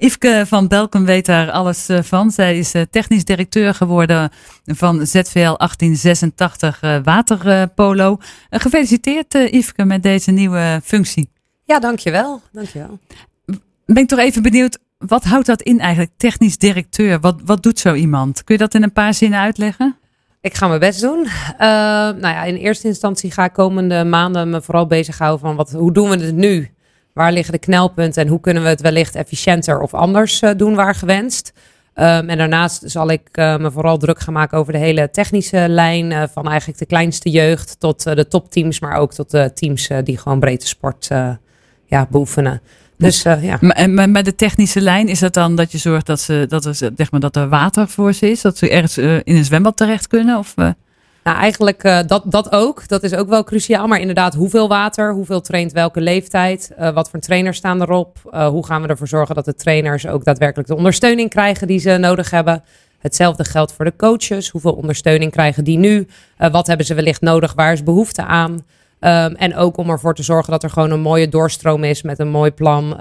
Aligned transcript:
Yveske 0.00 0.44
van 0.46 0.68
Belkom 0.68 1.04
weet 1.04 1.26
daar 1.26 1.50
alles 1.50 1.88
eh, 1.88 2.02
van. 2.02 2.30
Zij 2.30 2.58
is 2.58 2.74
eh, 2.74 2.82
technisch 2.90 3.24
directeur 3.24 3.74
geworden 3.74 4.30
van 4.64 5.06
ZVL 5.06 5.54
1886 5.56 6.82
uh, 6.82 6.96
Waterpolo. 7.04 8.18
gefeliciteerd 8.50 9.34
Yveske 9.34 9.84
met 9.84 10.02
deze 10.02 10.30
nieuwe 10.30 10.80
functie. 10.84 11.30
Ja, 11.64 11.78
dankjewel. 11.78 12.40
dankjewel. 12.52 12.98
Ben 13.86 14.02
ik 14.02 14.08
toch 14.08 14.18
even 14.18 14.42
benieuwd, 14.42 14.78
wat 14.98 15.24
houdt 15.24 15.46
dat 15.46 15.62
in 15.62 15.80
eigenlijk, 15.80 16.12
technisch 16.16 16.58
directeur? 16.58 17.20
Wat, 17.20 17.40
wat 17.44 17.62
doet 17.62 17.78
zo 17.78 17.94
iemand? 17.94 18.44
Kun 18.44 18.54
je 18.54 18.60
dat 18.60 18.74
in 18.74 18.82
een 18.82 18.92
paar 18.92 19.14
zinnen 19.14 19.38
uitleggen? 19.38 19.96
Ik 20.40 20.54
ga 20.54 20.68
mijn 20.68 20.80
best 20.80 21.00
doen. 21.00 21.18
Uh, 21.24 21.58
nou 21.58 22.20
ja, 22.20 22.44
in 22.44 22.56
eerste 22.56 22.86
instantie 22.86 23.30
ga 23.30 23.44
ik 23.44 23.52
komende 23.52 24.04
maanden 24.04 24.50
me 24.50 24.62
vooral 24.62 24.86
bezighouden 24.86 25.40
van 25.40 25.56
wat, 25.56 25.70
hoe 25.70 25.92
doen 25.92 26.08
we 26.08 26.24
het 26.24 26.34
nu? 26.34 26.70
Waar 27.12 27.32
liggen 27.32 27.52
de 27.52 27.58
knelpunten 27.58 28.22
en 28.22 28.28
hoe 28.28 28.40
kunnen 28.40 28.62
we 28.62 28.68
het 28.68 28.80
wellicht 28.80 29.14
efficiënter 29.14 29.80
of 29.80 29.94
anders 29.94 30.42
uh, 30.42 30.50
doen 30.56 30.74
waar 30.74 30.94
gewenst? 30.94 31.52
Um, 31.94 32.28
en 32.28 32.38
daarnaast 32.38 32.82
zal 32.84 33.10
ik 33.10 33.28
uh, 33.32 33.56
me 33.56 33.70
vooral 33.70 33.98
druk 33.98 34.20
gaan 34.20 34.32
maken 34.32 34.58
over 34.58 34.72
de 34.72 34.78
hele 34.78 35.10
technische 35.10 35.68
lijn. 35.68 36.28
van 36.28 36.48
eigenlijk 36.48 36.78
de 36.78 36.86
kleinste 36.86 37.30
jeugd 37.30 37.76
tot 37.78 38.02
de 38.02 38.28
topteams, 38.28 38.80
maar 38.80 38.96
ook 38.96 39.12
tot 39.12 39.30
de 39.30 39.50
teams 39.54 39.88
die 40.04 40.18
gewoon 40.18 40.40
breedte 40.40 40.66
sport 40.66 41.08
ja, 41.86 42.06
beoefenen. 42.10 42.60
Dus, 42.96 43.22
ja. 43.22 43.58
Maar, 43.60 44.10
met 44.10 44.24
de 44.24 44.34
technische 44.34 44.80
lijn 44.80 45.08
is 45.08 45.20
het 45.20 45.34
dan 45.34 45.54
dat 45.54 45.72
je 45.72 45.78
zorgt 45.78 46.06
dat, 46.06 46.20
ze, 46.20 46.44
dat, 46.48 46.64
er, 46.64 46.74
zeg 46.74 47.10
maar, 47.10 47.20
dat 47.20 47.36
er 47.36 47.48
water 47.48 47.88
voor 47.88 48.12
ze 48.12 48.30
is? 48.30 48.40
Dat 48.40 48.58
ze 48.58 48.70
ergens 48.70 48.98
in 48.98 49.36
een 49.36 49.44
zwembad 49.44 49.76
terecht 49.76 50.06
kunnen? 50.06 50.38
Of. 50.38 50.54
Nou, 51.24 51.36
eigenlijk 51.36 51.82
dat, 52.06 52.22
dat 52.24 52.52
ook. 52.52 52.88
Dat 52.88 53.02
is 53.02 53.14
ook 53.14 53.28
wel 53.28 53.44
cruciaal. 53.44 53.86
Maar 53.86 54.00
inderdaad, 54.00 54.34
hoeveel 54.34 54.68
water? 54.68 55.12
Hoeveel 55.12 55.40
traint 55.40 55.72
welke 55.72 56.00
leeftijd? 56.00 56.72
wat 56.94 57.10
voor 57.10 57.20
trainers 57.20 57.56
staan 57.56 57.82
erop? 57.82 58.18
hoe 58.32 58.66
gaan 58.66 58.82
we 58.82 58.88
ervoor 58.88 59.08
zorgen 59.08 59.34
dat 59.34 59.44
de 59.44 59.54
trainers 59.54 60.06
ook 60.06 60.24
daadwerkelijk 60.24 60.68
de 60.68 60.76
ondersteuning 60.76 61.30
krijgen 61.30 61.66
die 61.66 61.78
ze 61.78 61.96
nodig 61.96 62.30
hebben? 62.30 62.62
Hetzelfde 62.98 63.44
geldt 63.44 63.72
voor 63.72 63.84
de 63.84 63.96
coaches. 63.96 64.48
Hoeveel 64.48 64.72
ondersteuning 64.72 65.32
krijgen 65.32 65.64
die 65.64 65.78
nu? 65.78 66.06
wat 66.50 66.66
hebben 66.66 66.86
ze 66.86 66.94
wellicht 66.94 67.20
nodig? 67.20 67.54
Waar 67.54 67.72
is 67.72 67.82
behoefte 67.82 68.24
aan? 68.24 68.50
Um, 69.00 69.34
en 69.34 69.56
ook 69.56 69.76
om 69.76 69.90
ervoor 69.90 70.14
te 70.14 70.22
zorgen 70.22 70.52
dat 70.52 70.62
er 70.62 70.70
gewoon 70.70 70.90
een 70.90 71.00
mooie 71.00 71.28
doorstroom 71.28 71.84
is 71.84 72.02
met 72.02 72.18
een 72.18 72.28
mooi 72.28 72.50
plan. 72.50 73.00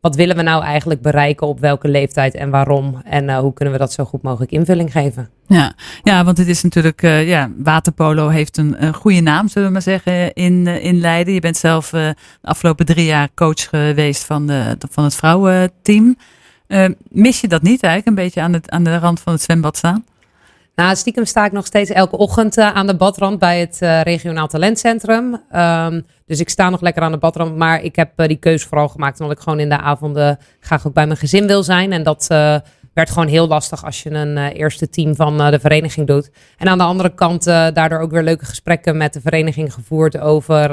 Wat 0.00 0.16
willen 0.16 0.36
we 0.36 0.42
nou 0.42 0.62
eigenlijk 0.62 1.02
bereiken 1.02 1.46
op 1.46 1.60
welke 1.60 1.88
leeftijd 1.88 2.34
en 2.34 2.50
waarom? 2.50 3.02
En 3.04 3.24
uh, 3.24 3.38
hoe 3.38 3.52
kunnen 3.52 3.74
we 3.74 3.80
dat 3.80 3.92
zo 3.92 4.04
goed 4.04 4.22
mogelijk 4.22 4.52
invulling 4.52 4.92
geven? 4.92 5.28
Ja, 5.46 5.72
ja 6.02 6.24
want 6.24 6.38
het 6.38 6.48
is 6.48 6.62
natuurlijk, 6.62 7.02
uh, 7.02 7.28
ja, 7.28 7.50
waterpolo 7.56 8.28
heeft 8.28 8.56
een, 8.56 8.84
een, 8.84 8.94
goede 8.94 9.20
naam, 9.20 9.48
zullen 9.48 9.68
we 9.68 9.72
maar 9.72 9.82
zeggen, 9.82 10.32
in, 10.32 10.66
in 10.66 11.00
Leiden. 11.00 11.34
Je 11.34 11.40
bent 11.40 11.56
zelf 11.56 11.90
de 11.90 12.14
afgelopen 12.42 12.86
drie 12.86 13.04
jaar 13.04 13.28
coach 13.34 13.68
geweest 13.68 14.24
van, 14.24 14.46
de, 14.46 14.76
van 14.90 15.04
het 15.04 15.14
vrouwenteam. 15.14 16.16
mis 17.08 17.40
je 17.40 17.48
dat 17.48 17.62
niet 17.62 17.82
eigenlijk, 17.82 18.06
een 18.06 18.24
beetje 18.24 18.40
aan, 18.40 18.52
het, 18.52 18.70
aan 18.70 18.84
de 18.84 18.98
rand 18.98 19.20
van 19.20 19.32
het 19.32 19.42
zwembad 19.42 19.76
staan? 19.76 20.04
Nou, 20.80 20.96
stiekem 20.96 21.24
sta 21.24 21.44
ik 21.44 21.52
nog 21.52 21.66
steeds 21.66 21.90
elke 21.90 22.16
ochtend 22.16 22.58
uh, 22.58 22.72
aan 22.74 22.86
de 22.86 22.96
badrand 22.96 23.38
bij 23.38 23.60
het 23.60 23.78
uh, 23.82 24.00
regionaal 24.00 24.46
talentcentrum. 24.46 25.40
Um, 25.56 26.06
dus 26.26 26.40
ik 26.40 26.48
sta 26.48 26.70
nog 26.70 26.80
lekker 26.80 27.02
aan 27.02 27.12
de 27.12 27.18
badrand. 27.18 27.56
Maar 27.56 27.82
ik 27.82 27.96
heb 27.96 28.10
uh, 28.16 28.26
die 28.26 28.36
keuze 28.36 28.68
vooral 28.68 28.88
gemaakt 28.88 29.20
omdat 29.20 29.36
ik 29.36 29.42
gewoon 29.42 29.60
in 29.60 29.68
de 29.68 29.78
avonden 29.78 30.38
graag 30.60 30.86
ook 30.86 30.94
bij 30.94 31.06
mijn 31.06 31.18
gezin 31.18 31.46
wil 31.46 31.62
zijn. 31.62 31.92
En 31.92 32.02
dat 32.02 32.26
werd 32.94 33.10
gewoon 33.10 33.28
heel 33.28 33.46
lastig 33.46 33.84
als 33.84 34.02
je 34.02 34.10
een 34.10 34.38
eerste 34.38 34.88
team 34.88 35.14
van 35.14 35.36
de 35.50 35.60
vereniging 35.60 36.06
doet. 36.06 36.30
En 36.58 36.68
aan 36.68 36.78
de 36.78 36.84
andere 36.84 37.14
kant 37.14 37.44
daardoor 37.44 37.98
ook 37.98 38.10
weer 38.10 38.22
leuke 38.22 38.44
gesprekken 38.44 38.96
met 38.96 39.12
de 39.12 39.20
vereniging 39.20 39.74
gevoerd 39.74 40.18
over 40.18 40.70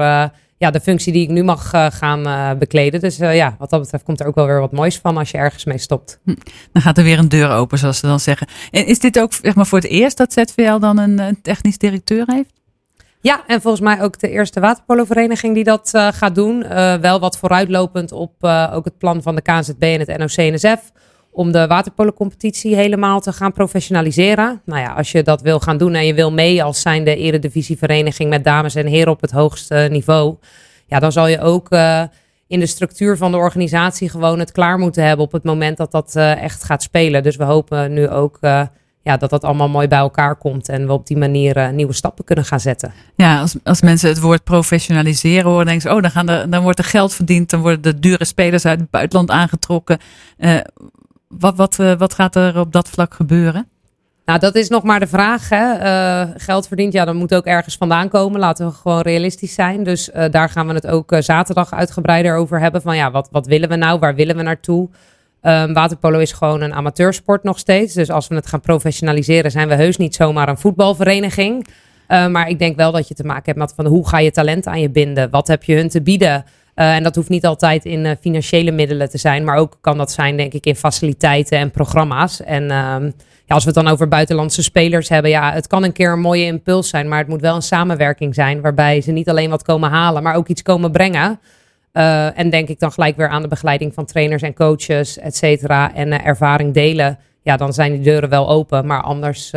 ja, 0.58 0.72
de 0.72 0.80
functie 0.80 1.14
die 1.14 1.22
ik 1.22 1.30
nu 1.30 1.44
mag 1.44 1.74
uh, 1.74 1.86
gaan 1.90 2.28
uh, 2.28 2.52
bekleden. 2.60 3.00
Dus 3.00 3.20
uh, 3.20 3.36
ja, 3.36 3.56
wat 3.60 3.70
dat 3.70 3.82
betreft 3.82 4.04
komt 4.04 4.20
er 4.20 4.28
ook 4.28 4.36
wel 4.36 4.46
weer 4.46 4.60
wat 4.60 4.72
moois 4.72 4.98
van 4.98 5.18
als 5.18 5.32
je 5.32 5.38
ergens 5.38 5.66
mee 5.66 5.78
stopt. 5.78 6.20
Hm. 6.24 6.36
Dan 6.72 6.82
gaat 6.82 6.98
er 6.98 7.04
weer 7.04 7.20
een 7.20 7.30
deur 7.30 7.50
open, 7.50 7.78
zoals 7.78 8.00
ze 8.00 8.08
dan 8.08 8.20
zeggen. 8.20 8.48
En 8.72 8.86
is 8.86 9.00
dit 9.00 9.20
ook 9.20 9.34
zeg 9.34 9.56
maar, 9.56 9.66
voor 9.66 9.80
het 9.80 9.88
eerst 9.88 10.18
dat 10.18 10.34
ZVL 10.34 10.78
dan 10.80 10.98
een, 10.98 11.42
technisch 11.42 11.78
directeur 11.78 12.24
heeft? 12.28 12.54
Ja, 13.22 13.44
en 13.48 13.62
volgens 13.62 13.84
mij 13.84 14.02
ook 14.02 14.20
de 14.20 14.30
eerste 14.30 14.60
waterpolovereniging 14.60 15.54
die 15.54 15.64
dat 15.64 15.90
gaat 15.94 16.36
doen. 16.36 16.68
wel 17.02 17.20
wat 17.20 17.38
vooruitlopend 17.38 18.12
op 18.12 18.44
ook 18.72 18.86
het 18.86 18.98
plan 18.98 19.22
van 19.22 19.36
de 19.36 19.42
KNZB 19.42 19.82
en 19.82 20.00
het 20.00 20.18
NOC-NSF 20.18 20.92
om 21.38 21.52
de 21.52 21.68
waterpolocompetitie 21.68 22.76
helemaal 22.76 23.20
te 23.20 23.34
gaan 23.34 23.52
professionaliseren. 23.52 24.62
Nou 24.66 24.82
ja, 24.82 24.94
als 24.94 25.12
je 25.12 25.24
dat 25.24 25.42
wil 25.42 25.60
gaan 25.60 25.78
doen 25.78 25.94
en 25.94 26.06
je 26.06 26.14
wil 26.14 26.32
mee 26.32 26.64
als 26.64 26.82
zijnde 26.82 27.16
eredivisievereniging 27.16 28.30
met 28.30 28.44
dames 28.44 28.76
en 28.76 28.86
heren 28.86 29.12
op 29.12 29.22
het 29.22 29.32
hoogste 29.32 29.88
niveau, 29.92 30.36
ja, 30.86 31.00
dan 31.00 31.12
zal 31.12 31.28
je 31.28 31.40
ook 31.40 31.72
uh, 31.72 32.04
in 32.48 32.60
de 32.60 32.66
structuur 32.66 33.18
van 33.18 33.32
de 33.32 33.38
organisatie 33.38 34.10
gewoon 34.10 34.40
het 34.40 34.52
klaar 34.52 34.78
moeten 34.78 35.04
hebben 35.04 35.26
op 35.26 35.32
het 35.32 35.44
moment 35.44 35.78
dat 35.78 35.92
dat 35.92 36.14
uh, 36.16 36.42
echt 36.42 36.64
gaat 36.64 36.84
spelen. 36.84 37.24
Dus 37.24 37.36
we 37.36 37.44
hopen 37.44 37.94
nu 37.94 38.10
ook 38.10 38.38
uh, 38.42 38.62
ja, 39.02 39.18
dat 39.18 39.30
dat 39.30 39.44
allemaal 39.44 39.70
mooi 39.70 39.88
bij 39.88 40.00
elkaar 40.00 40.36
komt 40.36 40.70
en 40.70 40.88
we 40.88 40.94
op 40.94 41.08
die 41.08 41.18
manier 41.18 41.74
nieuwe 41.74 41.94
stappen 41.94 42.26
kunnen 42.26 42.46
gaan 42.46 42.60
zetten. 42.60 42.94
Ja, 43.16 43.40
als, 43.40 43.56
als 43.64 43.82
mensen 43.82 44.10
het 44.10 44.20
woord 44.20 44.44
professionaliseren 44.44 45.50
horen, 45.50 45.66
denken 45.66 45.90
ze, 45.90 45.96
oh, 45.96 46.02
dan, 46.02 46.12
gaan 46.12 46.30
er, 46.30 46.50
dan 46.50 46.64
wordt 46.64 46.80
er 46.80 46.86
geld 46.86 47.14
verdiend, 47.14 47.50
dan 47.50 47.62
worden 47.62 47.82
de 47.82 48.00
dure 48.00 48.26
spelers 48.26 48.66
uit 48.66 48.80
het 48.80 48.90
buitenland 48.90 49.32
aangetrokken. 49.32 49.98
Wat, 51.28 51.56
wat, 51.56 51.78
uh, 51.80 51.98
wat 51.98 52.14
gaat 52.14 52.36
er 52.36 52.60
op 52.60 52.72
dat 52.72 52.90
vlak 52.90 53.14
gebeuren? 53.14 53.68
Nou, 54.26 54.40
dat 54.40 54.56
is 54.56 54.70
nog 54.70 54.84
maar 54.84 55.00
de 55.00 55.08
vraag. 55.08 55.50
Hè. 55.50 55.80
Uh, 55.80 56.34
geld 56.38 56.68
verdient, 56.68 56.94
ja, 56.94 57.06
dan 57.06 57.16
moet 57.16 57.36
ook 57.36 57.46
ergens 57.46 57.78
vandaan 57.78 58.10
komen. 58.10 58.40
Laten 58.40 58.68
we 58.68 58.74
gewoon 58.74 59.02
realistisch 59.02 59.54
zijn. 59.54 59.84
Dus 59.84 60.10
uh, 60.10 60.26
daar 60.32 60.50
gaan 60.50 60.68
we 60.68 60.74
het 60.74 60.88
ook 60.88 61.16
zaterdag 61.20 61.74
uitgebreider 61.74 62.36
over 62.36 62.60
hebben. 62.60 62.82
Van 62.82 62.96
ja, 62.96 63.12
wat, 63.12 63.30
wat 63.32 63.48
willen 63.48 63.70
we 63.70 63.76
nou? 63.76 64.00
Waar 64.00 64.16
willen 64.16 64.36
we 64.36 64.42
naartoe? 64.42 64.90
Um, 65.42 65.74
waterpolo 65.74 66.20
is 66.20 66.32
gewoon 66.32 66.62
een 66.62 66.74
amateursport 66.74 67.44
nog 67.44 67.60
steeds. 67.60 67.94
Dus 67.94 68.10
als 68.10 68.28
we 68.28 68.36
het 68.36 68.48
gaan 68.48 68.60
professionaliseren, 68.60 69.52
zijn 69.52 69.68
we 69.68 69.76
heus 69.76 69.98
niet 69.98 70.16
zomaar 70.16 70.50
een 70.50 70.58
voetbalvereniging. 70.58 71.68
Maar 72.08 72.50
ik 72.50 72.60
denk 72.60 72.76
wel 72.76 72.92
dat 72.92 73.08
je 73.08 73.14
te 73.14 73.24
maken 73.24 73.46
hebt 73.46 73.58
met 73.58 73.74
van 73.76 73.86
hoe 73.86 74.08
ga 74.08 74.20
je 74.20 74.32
talent 74.32 74.68
aan 74.68 74.80
je 74.80 74.90
binden? 74.90 75.30
Wat 75.30 75.48
heb 75.48 75.64
je 75.64 75.76
hun 75.76 75.90
te 75.90 76.02
bieden? 76.02 76.46
Uh, 76.80 76.96
en 76.96 77.04
dat 77.04 77.16
hoeft 77.16 77.30
niet 77.30 77.46
altijd 77.46 77.86
in 77.86 78.06
uh, 78.06 78.12
financiële 78.22 78.72
middelen 78.72 79.10
te 79.10 79.18
zijn, 79.18 79.44
maar 79.44 79.58
ook 79.58 79.78
kan 79.82 79.98
dat 79.98 80.12
zijn, 80.12 80.38
denk 80.38 80.54
ik, 80.54 80.66
in 80.66 80.76
faciliteiten 80.76 81.58
en 81.58 81.72
programma's. 81.72 82.42
En 82.42 82.64
uh, 82.64 82.70
ja, 83.46 83.56
als 83.56 83.64
we 83.64 83.70
het 83.70 83.84
dan 83.84 83.94
over 83.94 84.08
buitenlandse 84.08 84.64
spelers 84.64 85.10
hebben, 85.10 85.32
ja, 85.32 85.52
het 85.52 85.68
kan 85.68 85.84
een 85.84 85.92
keer 85.92 86.12
een 86.12 86.20
mooie 86.20 86.46
impuls 86.46 86.90
zijn, 86.90 87.08
maar 87.08 87.20
het 87.20 87.28
moet 87.28 87.42
wel 87.42 87.56
een 87.56 87.62
samenwerking 87.62 88.36
zijn 88.36 88.62
waarbij 88.62 89.02
ze 89.02 89.12
niet 89.12 89.30
alleen 89.30 89.50
wat 89.50 89.64
komen 89.64 89.90
halen, 89.90 90.24
maar 90.24 90.36
ook 90.36 90.48
iets 90.48 90.62
komen 90.62 90.92
brengen. 90.92 91.40
Uh, 91.94 92.40
en 92.40 92.50
denk 92.50 92.70
ik 92.70 92.80
dan 92.80 92.92
gelijk 92.92 93.18
weer 93.18 93.30
aan 93.30 93.42
de 93.42 93.48
begeleiding 93.48 93.94
van 93.94 94.06
trainers 94.06 94.42
en 94.42 94.54
coaches, 94.54 95.18
et 95.18 95.36
cetera, 95.36 95.94
en 95.94 96.24
ervaring 96.24 96.74
delen. 96.74 97.20
Ja, 97.42 97.58
dan 97.58 97.74
zijn 97.74 97.92
die 97.92 98.02
deuren 98.02 98.30
wel 98.30 98.50
open, 98.50 98.86
maar 98.86 99.02
anders 99.02 99.52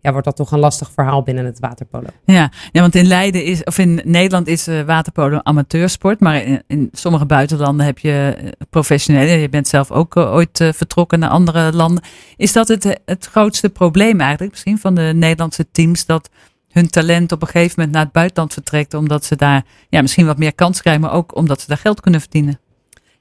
ja, 0.00 0.10
wordt 0.10 0.26
dat 0.26 0.36
toch 0.36 0.50
een 0.50 0.58
lastig 0.58 0.90
verhaal 0.90 1.22
binnen 1.22 1.44
het 1.44 1.58
waterpolo. 1.58 2.06
Ja, 2.24 2.50
ja 2.72 2.80
want 2.80 2.94
in 2.94 3.06
Leiden 3.06 3.44
is, 3.44 3.64
of 3.64 3.78
in 3.78 4.00
Nederland 4.04 4.46
is 4.46 4.68
uh, 4.68 4.82
waterpolo 4.82 5.38
amateursport, 5.42 6.20
maar 6.20 6.42
in, 6.66 6.88
sommige 6.92 7.26
buitenlanden 7.26 7.86
heb 7.86 7.98
je 7.98 8.36
uh, 8.42 8.48
professionele. 8.70 9.30
Je 9.30 9.48
bent 9.48 9.68
zelf 9.68 9.90
ook 9.90 10.16
uh, 10.16 10.32
ooit 10.32 10.70
vertrokken 10.74 11.18
naar 11.18 11.30
andere 11.30 11.72
landen. 11.72 12.02
Is 12.36 12.52
dat 12.52 12.68
het, 12.68 13.00
het 13.04 13.26
grootste 13.26 13.68
probleem 13.68 14.20
eigenlijk 14.20 14.50
misschien 14.50 14.78
van 14.78 14.94
de 14.94 15.12
Nederlandse 15.14 15.70
teams 15.70 16.06
dat 16.06 16.30
hun 16.70 16.88
talent 16.88 17.32
op 17.32 17.42
een 17.42 17.48
gegeven 17.48 17.74
moment 17.76 17.94
naar 17.94 18.04
het 18.04 18.12
buitenland 18.12 18.52
vertrekt, 18.52 18.94
omdat 18.94 19.24
ze 19.24 19.36
daar 19.36 19.64
ja, 19.88 20.00
misschien 20.00 20.26
wat 20.26 20.38
meer 20.38 20.54
kans 20.54 20.80
krijgen, 20.80 21.02
maar 21.02 21.12
ook 21.12 21.36
omdat 21.36 21.60
ze 21.60 21.66
daar 21.66 21.78
geld 21.78 22.00
kunnen 22.00 22.20
verdienen? 22.20 22.60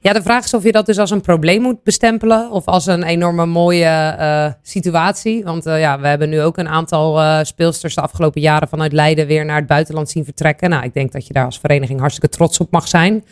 Ja, 0.02 0.14
de 0.14 0.22
vraag 0.22 0.44
is 0.44 0.54
of 0.54 0.64
je 0.64 0.72
dat 0.72 0.86
dus 0.86 0.98
als 0.98 1.12
een 1.12 1.22
probleem 1.22 1.62
moet 1.62 1.84
bestempelen 1.84 2.52
of 2.52 2.66
als 2.66 2.86
een 2.86 3.04
enorme 3.04 3.46
mooie 3.46 4.16
uh, 4.20 4.52
situatie. 4.62 5.44
Want 5.44 5.68
uh, 5.68 5.80
ja, 5.80 6.00
we 6.00 6.08
hebben 6.08 6.30
nu 6.30 6.42
ook 6.42 6.58
een 6.58 6.68
aantal 6.68 7.22
uh, 7.22 7.40
speelsters 7.42 7.96
de 7.96 8.02
afgelopen 8.02 8.42
jaren 8.42 8.68
vanuit 8.68 8.92
Leiden 8.92 9.28
weer 9.28 9.46
naar 9.46 9.56
het 9.56 9.68
buitenland 9.68 10.10
zien 10.10 10.24
vertrekken. 10.24 10.70
Nou, 10.70 10.84
ik 10.84 10.94
denk 10.94 11.12
dat 11.12 11.28
je 11.28 11.34
daar 11.34 11.46
als 11.46 11.60
vereniging 11.60 12.00
hartstikke 12.00 12.36
trots 12.36 12.60
op 12.60 12.72
mag 12.72 12.88
zijn. 12.88 13.26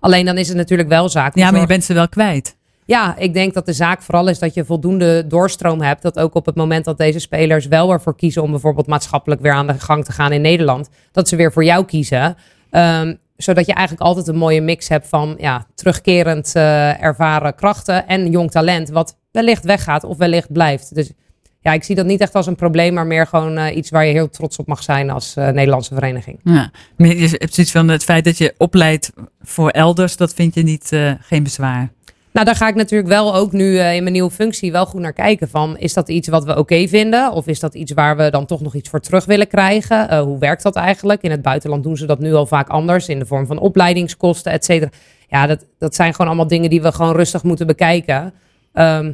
Alleen 0.00 0.24
dan 0.24 0.38
is 0.38 0.48
het 0.48 0.56
natuurlijk 0.56 0.88
wel 0.88 1.08
zaak. 1.08 1.34
Ja, 1.34 1.50
maar 1.50 1.60
je 1.60 1.66
bent 1.66 1.84
ze 1.84 1.94
wel 1.94 2.08
kwijt. 2.08 2.56
Ja, 2.84 3.16
ik 3.16 3.34
denk 3.34 3.54
dat 3.54 3.66
de 3.66 3.72
zaak 3.72 4.02
vooral 4.02 4.28
is 4.28 4.38
dat 4.38 4.54
je 4.54 4.64
voldoende 4.64 5.26
doorstroom 5.26 5.80
hebt. 5.80 6.02
Dat 6.02 6.18
ook 6.18 6.34
op 6.34 6.46
het 6.46 6.54
moment 6.54 6.84
dat 6.84 6.98
deze 6.98 7.18
spelers 7.18 7.66
wel 7.66 7.92
ervoor 7.92 8.16
kiezen 8.16 8.42
om 8.42 8.50
bijvoorbeeld 8.50 8.86
maatschappelijk 8.86 9.40
weer 9.40 9.52
aan 9.52 9.66
de 9.66 9.78
gang 9.78 10.04
te 10.04 10.12
gaan 10.12 10.32
in 10.32 10.40
Nederland, 10.40 10.88
dat 11.12 11.28
ze 11.28 11.36
weer 11.36 11.52
voor 11.52 11.64
jou 11.64 11.84
kiezen. 11.84 12.36
Um, 12.70 13.18
zodat 13.36 13.66
je 13.66 13.72
eigenlijk 13.72 14.06
altijd 14.06 14.28
een 14.28 14.36
mooie 14.36 14.60
mix 14.60 14.88
hebt 14.88 15.08
van 15.08 15.34
ja, 15.38 15.66
terugkerend 15.74 16.52
uh, 16.56 17.02
ervaren 17.02 17.54
krachten 17.54 18.06
en 18.06 18.30
jong 18.30 18.50
talent, 18.50 18.88
wat 18.88 19.16
wellicht 19.30 19.64
weggaat 19.64 20.04
of 20.04 20.16
wellicht 20.16 20.52
blijft. 20.52 20.94
Dus 20.94 21.12
ja, 21.60 21.72
ik 21.72 21.84
zie 21.84 21.94
dat 21.94 22.06
niet 22.06 22.20
echt 22.20 22.34
als 22.34 22.46
een 22.46 22.56
probleem, 22.56 22.94
maar 22.94 23.06
meer 23.06 23.26
gewoon 23.26 23.58
uh, 23.58 23.76
iets 23.76 23.90
waar 23.90 24.06
je 24.06 24.12
heel 24.12 24.30
trots 24.30 24.56
op 24.56 24.66
mag 24.66 24.82
zijn 24.82 25.10
als 25.10 25.36
uh, 25.36 25.48
Nederlandse 25.48 25.94
vereniging. 25.94 26.40
Ja, 26.44 26.70
je 26.96 27.36
hebt 27.38 27.54
zoiets 27.54 27.72
van 27.72 27.88
het 27.88 28.04
feit 28.04 28.24
dat 28.24 28.38
je 28.38 28.54
opleidt 28.56 29.12
voor 29.40 29.70
elders, 29.70 30.16
dat 30.16 30.34
vind 30.34 30.54
je 30.54 30.62
niet 30.62 30.88
geen 31.20 31.42
bezwaar. 31.42 31.92
Nou, 32.34 32.46
daar 32.46 32.56
ga 32.56 32.68
ik 32.68 32.74
natuurlijk 32.74 33.08
wel 33.08 33.34
ook 33.34 33.52
nu 33.52 33.64
uh, 33.64 33.94
in 33.94 34.02
mijn 34.02 34.12
nieuwe 34.12 34.30
functie 34.30 34.72
wel 34.72 34.86
goed 34.86 35.00
naar 35.00 35.12
kijken. 35.12 35.48
Van, 35.48 35.78
is 35.78 35.94
dat 35.94 36.08
iets 36.08 36.28
wat 36.28 36.44
we 36.44 36.58
oké 36.58 36.88
vinden? 36.88 37.32
Of 37.32 37.46
is 37.46 37.60
dat 37.60 37.74
iets 37.74 37.92
waar 37.92 38.16
we 38.16 38.30
dan 38.30 38.46
toch 38.46 38.60
nog 38.60 38.74
iets 38.74 38.88
voor 38.88 39.00
terug 39.00 39.24
willen 39.24 39.48
krijgen? 39.48 40.12
Uh, 40.12 40.20
hoe 40.20 40.38
werkt 40.38 40.62
dat 40.62 40.76
eigenlijk? 40.76 41.22
In 41.22 41.30
het 41.30 41.42
buitenland 41.42 41.82
doen 41.82 41.96
ze 41.96 42.06
dat 42.06 42.18
nu 42.18 42.34
al 42.34 42.46
vaak 42.46 42.68
anders. 42.68 43.08
In 43.08 43.18
de 43.18 43.26
vorm 43.26 43.46
van 43.46 43.58
opleidingskosten, 43.58 44.52
et 44.52 44.64
cetera. 44.64 44.90
Ja, 45.28 45.46
dat, 45.46 45.66
dat 45.78 45.94
zijn 45.94 46.12
gewoon 46.12 46.26
allemaal 46.26 46.46
dingen 46.46 46.70
die 46.70 46.82
we 46.82 46.92
gewoon 46.92 47.16
rustig 47.16 47.42
moeten 47.42 47.66
bekijken. 47.66 48.32
Ehm, 48.72 49.12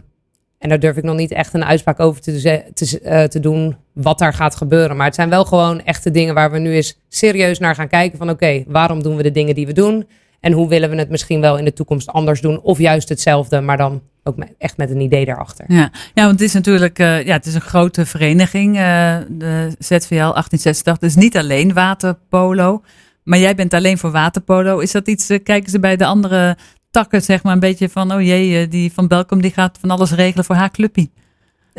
en 0.58 0.69
daar 0.69 0.81
durf 0.81 0.96
ik 0.96 1.05
nog 1.05 1.16
niet 1.16 1.31
echt 1.31 1.55
een 1.55 1.64
uitspraak 1.64 2.00
over 2.00 2.20
te, 2.20 2.62
te, 2.75 3.00
uh, 3.05 3.23
te, 3.23 3.40
doen 3.40 3.76
wat 3.93 4.19
daar 4.19 4.34
gaat 4.34 4.56
gebeuren. 4.56 4.96
Maar 4.96 5.06
het 5.06 5.14
zijn 5.14 5.31
wel 5.31 5.44
gewoon 5.44 5.84
echte 5.84 6.11
dingen 6.11 6.34
waar 6.34 6.50
we 6.50 6.58
nu 6.58 6.75
eens 6.75 6.99
serieus 7.08 7.58
naar 7.58 7.75
gaan 7.75 7.88
kijken. 7.88 8.19
Van 8.19 8.31
oké, 8.31 8.64
waarom 8.66 9.02
doen 9.02 9.16
we 9.16 9.23
de 9.23 9.31
dingen 9.31 9.55
die 9.55 9.66
we 9.66 9.73
doen? 9.73 10.06
En 10.40 10.52
hoe 10.52 10.69
willen 10.69 10.90
we 10.90 10.96
het 10.96 11.10
misschien 11.10 11.40
wel 11.40 11.58
in 11.58 11.64
de 11.64 11.72
toekomst 11.72 12.08
anders 12.08 12.40
doen? 12.40 12.60
Of 12.60 12.78
juist 12.78 13.08
hetzelfde, 13.08 13.60
maar 13.60 13.76
dan 13.76 14.02
ook 14.25 14.37
echt 14.58 14.76
met 14.76 14.90
een 14.90 15.00
idee 15.00 15.25
daarachter. 15.25 15.64
Ja, 15.69 15.90
ja 16.14 16.25
want 16.25 16.31
het 16.31 16.40
is 16.40 16.52
natuurlijk 16.52 16.98
uh, 16.98 17.25
ja, 17.25 17.32
het 17.32 17.46
is 17.46 17.54
een 17.54 17.60
grote 17.60 18.06
vereniging, 18.06 18.76
uh, 18.76 19.16
de 19.28 19.75
ZVL 19.78 20.32
1886. 20.32 20.98
Dus 20.98 21.14
niet 21.14 21.37
alleen 21.37 21.72
waterpolo. 21.72 22.82
Maar 23.22 23.38
jij 23.38 23.54
bent 23.54 23.75
alleen 23.75 23.98
voor 23.98 24.10
waterpolo. 24.10 24.78
Is 24.78 24.92
dat 24.92 25.08
iets, 25.08 25.26
kijken 25.42 25.70
ze 25.70 25.81
bij 25.81 25.96
de 25.96 26.04
andere 26.06 26.56
takken, 26.90 27.22
zeg 27.22 27.42
maar, 27.42 27.52
een 27.52 27.60
beetje 27.60 27.88
van, 27.88 28.12
oh 28.12 28.22
jee, 28.22 28.62
eh, 28.62 28.70
die 28.70 28.92
van 28.92 29.08
Belkom 29.08 29.40
die 29.40 29.52
gaat 29.52 29.78
van 29.81 29.90
alles 29.90 30.12
regelen 30.12 30.44
voor 30.44 30.54
haar 30.54 30.70
clubje. 30.70 31.10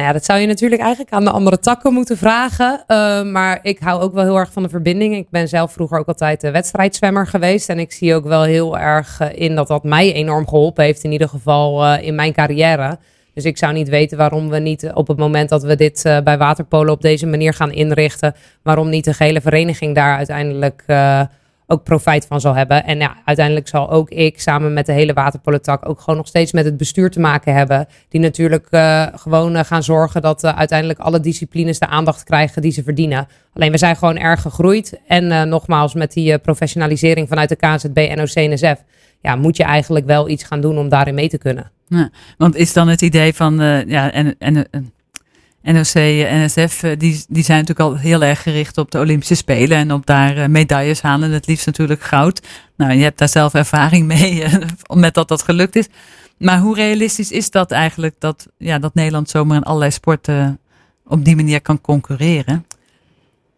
Nou 0.02 0.14
ja, 0.14 0.20
dat 0.20 0.30
zou 0.30 0.40
je 0.40 0.48
natuurlijk 0.48 0.82
eigenlijk 0.82 1.14
aan 1.14 1.24
de 1.24 1.32
andere 1.32 1.60
takken 1.60 1.94
moeten 1.94 2.18
vragen. 2.18 2.84
Uh, 2.88 3.24
maar 3.24 3.60
ik 3.62 3.80
hou 3.80 4.02
ook 4.02 4.14
wel 4.14 4.24
heel 4.24 4.38
erg 4.38 4.52
van 4.52 4.64
de 4.64 4.70
verbinding. 4.70 5.16
Ik 5.16 5.30
ben 5.30 5.48
zelf 5.48 5.72
vroeger 5.72 6.00
ook 6.00 6.08
altijd 6.08 6.42
de 6.42 6.52
wedstrijdzwemmer 6.52 7.28
geweest. 7.28 7.70
En 7.70 7.80
ik 7.80 7.92
zie 7.92 8.16
ook 8.16 8.24
wel 8.24 8.44
heel 8.44 8.78
erg 8.78 9.20
eh, 9.20 9.28
in 9.34 9.56
dat 9.56 9.68
dat 9.68 9.84
mij 9.84 10.14
enorm 10.14 10.48
geholpen 10.48 10.84
heeft. 10.84 11.04
In 11.04 11.12
ieder 11.12 11.30
geval 11.30 11.84
uh, 11.84 12.04
in 12.04 12.16
mijn 12.16 12.34
carrière. 12.34 12.98
Dus 13.34 13.46
ik 13.46 13.58
zou 13.58 13.74
niet 13.74 13.90
weten 13.90 14.18
waarom 14.18 14.50
we 14.50 14.60
niet 14.60 14.92
op 14.94 15.08
het 15.08 15.18
moment 15.18 15.50
dat 15.50 15.64
we 15.64 15.76
dit 15.76 16.22
bij 16.24 16.38
Waterpolen 16.38 16.94
op 16.94 17.02
deze 17.02 17.28
manier 17.28 17.54
gaan 17.54 17.72
inrichten. 17.72 18.36
Waarom 18.64 18.90
niet 18.90 19.06
de 19.06 19.14
gehele 19.14 19.42
vereniging 19.42 19.96
daar 19.96 20.18
uiteindelijk 20.18 20.84
ook 21.72 21.84
profijt 21.84 22.26
van 22.26 22.42
zal 22.42 22.56
hebben. 22.56 22.86
En 22.86 23.00
ja, 23.00 23.18
uiteindelijk 23.26 23.68
zal 23.68 23.92
ook 23.92 24.10
ik 24.10 24.40
samen 24.40 24.74
met 24.74 24.86
de 24.86 24.92
hele 24.92 25.14
waterpolitak 25.14 25.90
ook 25.90 26.00
gewoon 26.00 26.16
nog 26.16 26.28
steeds 26.28 26.52
met 26.52 26.66
het 26.66 26.78
bestuur 26.78 27.10
te 27.10 27.20
maken 27.20 27.54
hebben. 27.54 27.88
Die 28.10 28.22
natuurlijk 28.22 28.68
uh, 28.72 29.08
gewoon 29.16 29.56
uh, 29.56 29.64
gaan 29.64 29.84
zorgen 29.84 30.22
dat 30.22 30.44
uh, 30.44 30.58
uiteindelijk 30.58 31.00
alle 31.00 31.20
disciplines 31.20 31.80
de 31.80 31.88
aandacht 31.88 32.24
krijgen 32.24 32.62
die 32.62 32.72
ze 32.72 32.84
verdienen. 32.84 33.28
Alleen 33.54 33.72
we 33.72 33.78
zijn 33.78 33.96
gewoon 33.96 34.18
erg 34.18 34.42
gegroeid. 34.42 35.00
En 35.08 35.50
nogmaals, 35.50 35.94
met 35.94 36.14
die 36.14 36.38
professionalisering 36.38 37.28
vanuit 37.28 37.50
de 37.50 37.56
KZB, 37.56 38.14
NOC, 38.16 38.34
NSF. 38.34 38.84
Ja, 39.22 39.36
moet 39.36 39.58
je 39.58 39.64
eigenlijk 39.64 40.06
wel 40.06 40.30
iets 40.30 40.44
gaan 40.44 40.62
doen 40.62 40.78
om 40.78 40.90
daarin 40.90 41.14
mee 41.14 41.30
te 41.30 41.38
kunnen. 41.38 41.72
Ja, 41.88 42.10
want 42.38 42.56
is 42.56 42.74
dan 42.74 42.88
het 42.88 43.02
idee 43.02 43.34
van, 43.34 43.56
ja, 43.88 44.12
en, 44.12 44.36
en 44.40 44.68
NOC 45.64 45.94
NSF, 45.94 46.84
eh, 46.84 46.92
die, 46.98 47.24
die 47.30 47.44
zijn 47.44 47.60
natuurlijk 47.60 47.90
al 47.90 47.98
heel 47.98 48.24
erg 48.24 48.42
gericht 48.42 48.78
op 48.78 48.92
de 48.92 49.00
Olympische 49.00 49.36
Spelen 49.36 49.78
en 49.78 49.94
op 49.94 50.06
daar 50.06 50.38
eh, 50.38 50.48
medailles 50.48 51.02
halen. 51.02 51.32
Het 51.32 51.48
liefst 51.48 51.66
natuurlijk 51.66 52.02
goud. 52.02 52.42
Nou, 52.78 52.94
je 52.94 53.04
hebt 53.04 53.18
daar 53.18 53.30
zelf 53.30 53.54
ervaring 53.54 54.08
mee, 54.08 54.44
eh, 54.44 54.54
met 54.94 55.14
dat 55.14 55.28
dat 55.28 55.42
gelukt 55.42 55.76
is. 55.76 55.88
Maar 56.38 56.60
hoe 56.60 56.76
realistisch 56.76 57.32
is 57.32 57.52
dat 57.52 57.72
eigenlijk, 57.72 58.16
dat, 58.20 58.48
ja, 58.58 58.80
dat 58.80 58.94
Nederland 58.94 59.30
zomaar 59.30 59.58
in 59.58 59.64
allerlei 59.64 59.92
sporten 59.92 60.60
op 61.06 61.26
die 61.26 61.36
manier 61.36 61.62
kan 61.62 61.82
concurreren? 61.82 62.66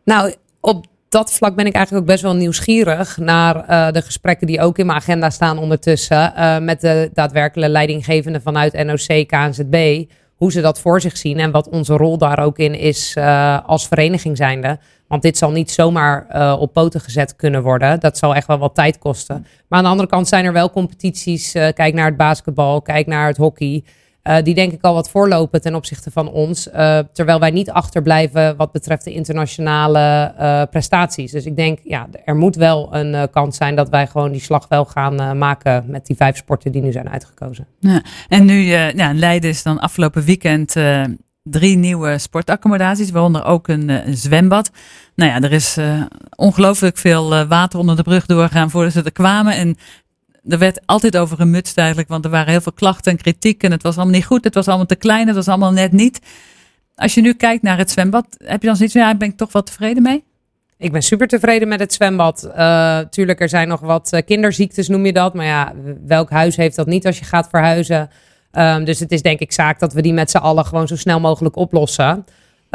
Nou, 0.06 0.34
op 0.60 0.86
dat 1.10 1.34
vlak 1.34 1.56
ben 1.56 1.66
ik 1.66 1.74
eigenlijk 1.74 2.06
ook 2.06 2.12
best 2.12 2.24
wel 2.24 2.36
nieuwsgierig 2.36 3.18
naar 3.18 3.54
de 3.94 4.02
gesprekken 4.02 4.48
die 4.48 4.62
ook 4.62 4.78
in 4.78 4.86
mijn 4.86 4.98
agenda 4.98 5.30
staan 5.30 5.58
ondertussen. 5.58 6.34
Met 6.64 6.82
de 6.82 7.10
daadwerkelijke 7.14 7.72
leidinggevende 7.72 8.42
vanuit 8.42 8.86
NOC, 8.86 9.28
KNZB 9.28 10.06
hoe 10.44 10.52
ze 10.52 10.62
dat 10.62 10.80
voor 10.80 11.02
zich 11.02 11.18
zien 11.18 11.40
en 11.40 11.52
wat 11.52 11.70
onze 11.70 11.94
rol 11.94 12.18
daar 12.18 12.40
ook 12.40 12.58
in 12.58 12.76
is 12.76 13.16
uh, 13.18 13.60
als 13.66 13.88
vereniging 13.88 14.38
zijnde. 14.38 14.80
Want 15.08 15.22
dit 15.22 15.38
zal 15.38 15.52
niet 15.52 15.72
zomaar 15.72 16.28
uh, 16.36 16.56
op 16.60 16.74
poten 16.74 17.00
gezet 17.00 17.36
kunnen 17.36 17.64
worden. 17.64 18.00
Dat 18.00 18.18
zal 18.18 18.36
echt 18.36 18.48
wel 18.48 18.58
wat 18.58 18.76
tijd 18.76 18.98
kosten. 18.98 19.46
Maar 19.68 19.78
aan 19.78 19.84
de 19.84 19.90
andere 19.90 20.10
kant 20.10 20.28
zijn 20.28 20.46
er 20.46 20.54
wel 20.54 20.72
competities. 20.72 21.56
Uh, 21.56 21.68
kijk 21.74 21.94
naar 21.94 22.06
het 22.06 22.18
basketbal, 22.18 22.82
kijk 22.82 23.08
naar 23.08 23.28
het 23.28 23.38
hockey. 23.38 23.84
Uh, 24.30 24.38
die 24.44 24.54
denk 24.54 24.72
ik 24.72 24.82
al 24.82 24.94
wat 24.94 25.10
voorlopen 25.10 25.62
ten 25.62 25.76
opzichte 25.76 26.12
van 26.12 26.32
ons. 26.32 26.68
Uh, 26.68 27.00
terwijl 27.14 27.40
wij 27.40 27.52
niet 27.52 27.70
achterblijven 27.70 28.56
wat 28.56 28.72
betreft 28.72 29.04
de 29.04 29.14
internationale 29.14 30.34
uh, 30.40 30.62
prestaties. 30.72 31.32
Dus 31.32 31.46
ik 31.46 31.56
denk, 31.56 31.80
ja, 31.84 32.08
er 32.26 32.36
moet 32.36 32.56
wel 32.56 32.96
een 32.96 33.30
kans 33.30 33.58
zijn 33.58 33.76
dat 33.76 33.90
wij 33.90 34.08
gewoon 34.08 34.32
die 34.32 34.42
slag 34.42 34.68
wel 34.68 34.86
gaan 34.86 35.38
maken 35.38 35.84
met 35.88 36.06
die 36.06 36.16
vijf 36.16 36.38
sporten 36.38 36.72
die 36.72 36.82
nu 36.82 36.92
zijn 36.92 37.10
uitgekozen. 37.10 37.68
Ja, 37.80 38.02
en 38.28 38.46
nu, 38.46 38.54
ja, 38.54 39.14
Leiden 39.14 39.50
is 39.50 39.64
dan 39.64 39.80
afgelopen 39.80 40.24
weekend 40.24 40.76
drie 41.44 41.78
nieuwe 41.78 42.18
sportaccommodaties, 42.18 43.12
waaronder 43.12 43.46
ook 43.46 43.68
een, 43.68 44.18
zwembad. 44.18 44.72
Nou 45.16 45.32
ja, 45.32 45.42
er 45.42 45.52
is 45.52 45.78
ongelooflijk 46.36 46.98
veel 46.98 47.46
water 47.46 47.80
onder 47.80 47.96
de 47.96 48.04
brug 48.04 48.26
doorgaan 48.26 48.70
voordat 48.70 48.94
ze 48.94 49.04
er 49.04 49.12
kwamen. 49.12 49.56
En 49.56 49.78
er 50.48 50.58
werd 50.58 50.82
altijd 50.86 51.18
over 51.18 51.38
gemutst 51.38 51.78
eigenlijk, 51.78 52.10
want 52.10 52.26
er 52.26 52.32
waren 52.32 52.52
heel 52.52 52.62
veel 52.62 52.72
klachten 52.72 53.12
en 53.12 53.18
kritiek 53.18 53.64
en 53.64 53.72
het 53.72 53.84
was 53.84 53.96
allemaal 53.96 54.14
niet 54.14 54.26
goed, 54.26 54.44
het 54.44 54.54
was 54.54 54.68
allemaal 54.68 54.86
te 54.86 54.96
klein, 54.96 55.28
het 55.28 55.36
was 55.36 55.48
allemaal 55.48 55.72
net 55.72 55.92
niet. 55.92 56.20
Als 56.96 57.14
je 57.14 57.22
nu 57.22 57.34
kijkt 57.34 57.64
naar 57.64 57.78
het 57.78 57.92
zwembad, 57.92 58.26
heb 58.38 58.62
je 58.62 58.68
dan 58.68 58.76
zoiets 58.76 58.96
van, 58.96 59.04
ja, 59.04 59.16
ben 59.16 59.30
ik 59.30 59.38
toch 59.38 59.52
wel 59.52 59.64
tevreden 59.64 60.04
mee? 60.04 60.24
Ik 60.78 60.92
ben 60.92 61.02
super 61.02 61.28
tevreden 61.28 61.68
met 61.68 61.80
het 61.80 61.94
zwembad. 61.94 62.50
Uh, 62.56 63.00
tuurlijk, 63.00 63.42
er 63.42 63.50
zijn 63.50 63.68
nog 63.68 63.80
wat 63.80 64.14
uh, 64.14 64.20
kinderziektes, 64.26 64.88
noem 64.88 65.06
je 65.06 65.14
dat. 65.14 65.34
Maar 65.34 65.46
ja, 65.46 65.74
welk 66.06 66.30
huis 66.30 66.56
heeft 66.56 66.76
dat 66.76 66.88
niet 66.88 67.06
als 67.06 67.20
je 67.20 67.26
gaat 67.26 67.50
verhuizen? 67.50 68.10
Um, 68.52 68.84
dus 68.84 69.00
het 69.00 69.12
is 69.12 69.22
denk 69.22 69.40
ik 69.40 69.52
zaak 69.52 69.80
dat 69.80 69.94
we 69.94 70.02
die 70.02 70.14
met 70.14 70.32
z'n 70.32 70.38
allen 70.38 70.66
gewoon 70.66 70.88
zo 70.88 70.96
snel 70.96 71.20
mogelijk 71.20 71.56
oplossen. 71.56 72.26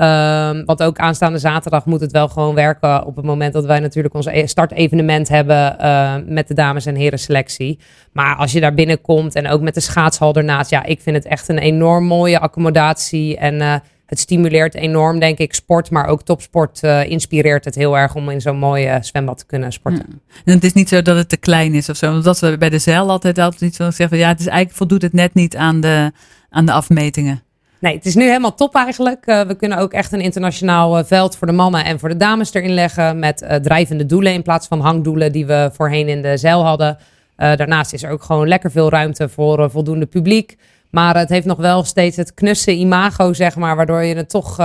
Um, 0.01 0.65
want 0.65 0.83
ook 0.83 0.99
aanstaande 0.99 1.39
zaterdag 1.39 1.85
moet 1.85 2.01
het 2.01 2.13
wel 2.13 2.29
gewoon 2.29 2.55
werken 2.55 3.07
op 3.07 3.17
het 3.17 3.25
moment 3.25 3.53
dat 3.53 3.65
wij 3.65 3.81
natuurlijk 3.81 4.15
ons 4.15 4.27
e- 4.27 4.47
startevenement 4.47 5.29
hebben 5.29 5.77
uh, 5.81 6.15
met 6.27 6.49
de 6.49 6.55
dames 6.55 6.87
en 6.87 6.95
heren 6.95 7.19
selectie. 7.19 7.79
Maar 8.13 8.37
als 8.37 8.53
je 8.53 8.61
daar 8.61 8.75
binnenkomt 8.75 9.35
en 9.35 9.49
ook 9.49 9.61
met 9.61 9.75
de 9.75 9.81
schaatshal 9.81 10.35
ernaast, 10.35 10.71
ja, 10.71 10.85
ik 10.85 11.01
vind 11.01 11.17
het 11.17 11.27
echt 11.27 11.49
een 11.49 11.59
enorm 11.59 12.05
mooie 12.05 12.39
accommodatie 12.39 13.37
en 13.37 13.55
uh, 13.55 13.75
het 14.07 14.19
stimuleert 14.19 14.75
enorm, 14.75 15.19
denk 15.19 15.39
ik, 15.39 15.55
sport, 15.55 15.91
maar 15.91 16.07
ook 16.07 16.23
topsport 16.23 16.83
uh, 16.83 17.11
inspireert 17.11 17.65
het 17.65 17.75
heel 17.75 17.99
erg 17.99 18.15
om 18.15 18.31
in 18.31 18.41
zo'n 18.41 18.59
mooie 18.59 18.99
zwembad 19.01 19.39
te 19.39 19.47
kunnen 19.47 19.73
sporten. 19.73 20.21
En 20.45 20.55
het 20.55 20.65
is 20.65 20.73
niet 20.73 20.89
zo 20.89 21.03
dat 21.03 21.17
het 21.17 21.29
te 21.29 21.37
klein 21.37 21.75
is 21.75 21.89
of 21.89 21.97
zo, 21.97 22.11
want 22.11 22.25
dat 22.25 22.39
we 22.39 22.59
bij 22.59 22.71
de 22.71 22.79
zeil 22.79 23.11
altijd 23.11 23.39
altijd 23.39 23.63
iets 23.63 23.77
van 23.77 23.93
zeggen, 23.93 24.19
ja, 24.19 24.29
het 24.29 24.41
is 24.41 24.47
eigenlijk 24.47 24.77
voldoet 24.77 25.03
het 25.03 25.13
net 25.13 25.35
niet 25.35 25.57
aan 25.57 25.81
de, 25.81 26.13
aan 26.51 26.67
de 26.67 26.73
afmetingen. 26.73 27.43
Nee, 27.81 27.95
het 27.95 28.07
is 28.07 28.15
nu 28.15 28.25
helemaal 28.25 28.55
top 28.55 28.75
eigenlijk. 28.75 29.27
Uh, 29.27 29.41
we 29.41 29.55
kunnen 29.55 29.79
ook 29.79 29.93
echt 29.93 30.13
een 30.13 30.21
internationaal 30.21 30.99
uh, 30.99 31.05
veld 31.05 31.37
voor 31.37 31.47
de 31.47 31.53
mannen 31.53 31.85
en 31.85 31.99
voor 31.99 32.09
de 32.09 32.17
dames 32.17 32.55
erin 32.55 32.75
leggen. 32.75 33.19
Met 33.19 33.43
uh, 33.43 33.55
drijvende 33.55 34.07
doelen 34.07 34.33
in 34.33 34.43
plaats 34.43 34.67
van 34.67 34.81
hangdoelen 34.81 35.33
die 35.33 35.47
we 35.47 35.71
voorheen 35.73 36.09
in 36.09 36.23
de 36.23 36.37
zeil 36.37 36.65
hadden. 36.65 36.99
daarnaast 37.37 37.93
is 37.93 38.03
er 38.03 38.11
ook 38.11 38.23
gewoon 38.23 38.49
lekker 38.49 38.71
veel 38.71 38.91
ruimte 38.91 39.29
voor 39.29 39.71
voldoende 39.71 40.07
publiek. 40.07 40.57
Maar 40.91 41.17
het 41.17 41.29
heeft 41.29 41.47
nog 41.47 41.59
wel 41.59 41.85
steeds 41.85 42.17
het 42.17 42.35
knusse 42.35 42.75
imago, 42.75 43.33
zeg 43.33 43.57
maar. 43.57 43.77
Waardoor 43.77 44.03
je 44.03 44.15
het 44.15 44.31
toch 44.31 44.57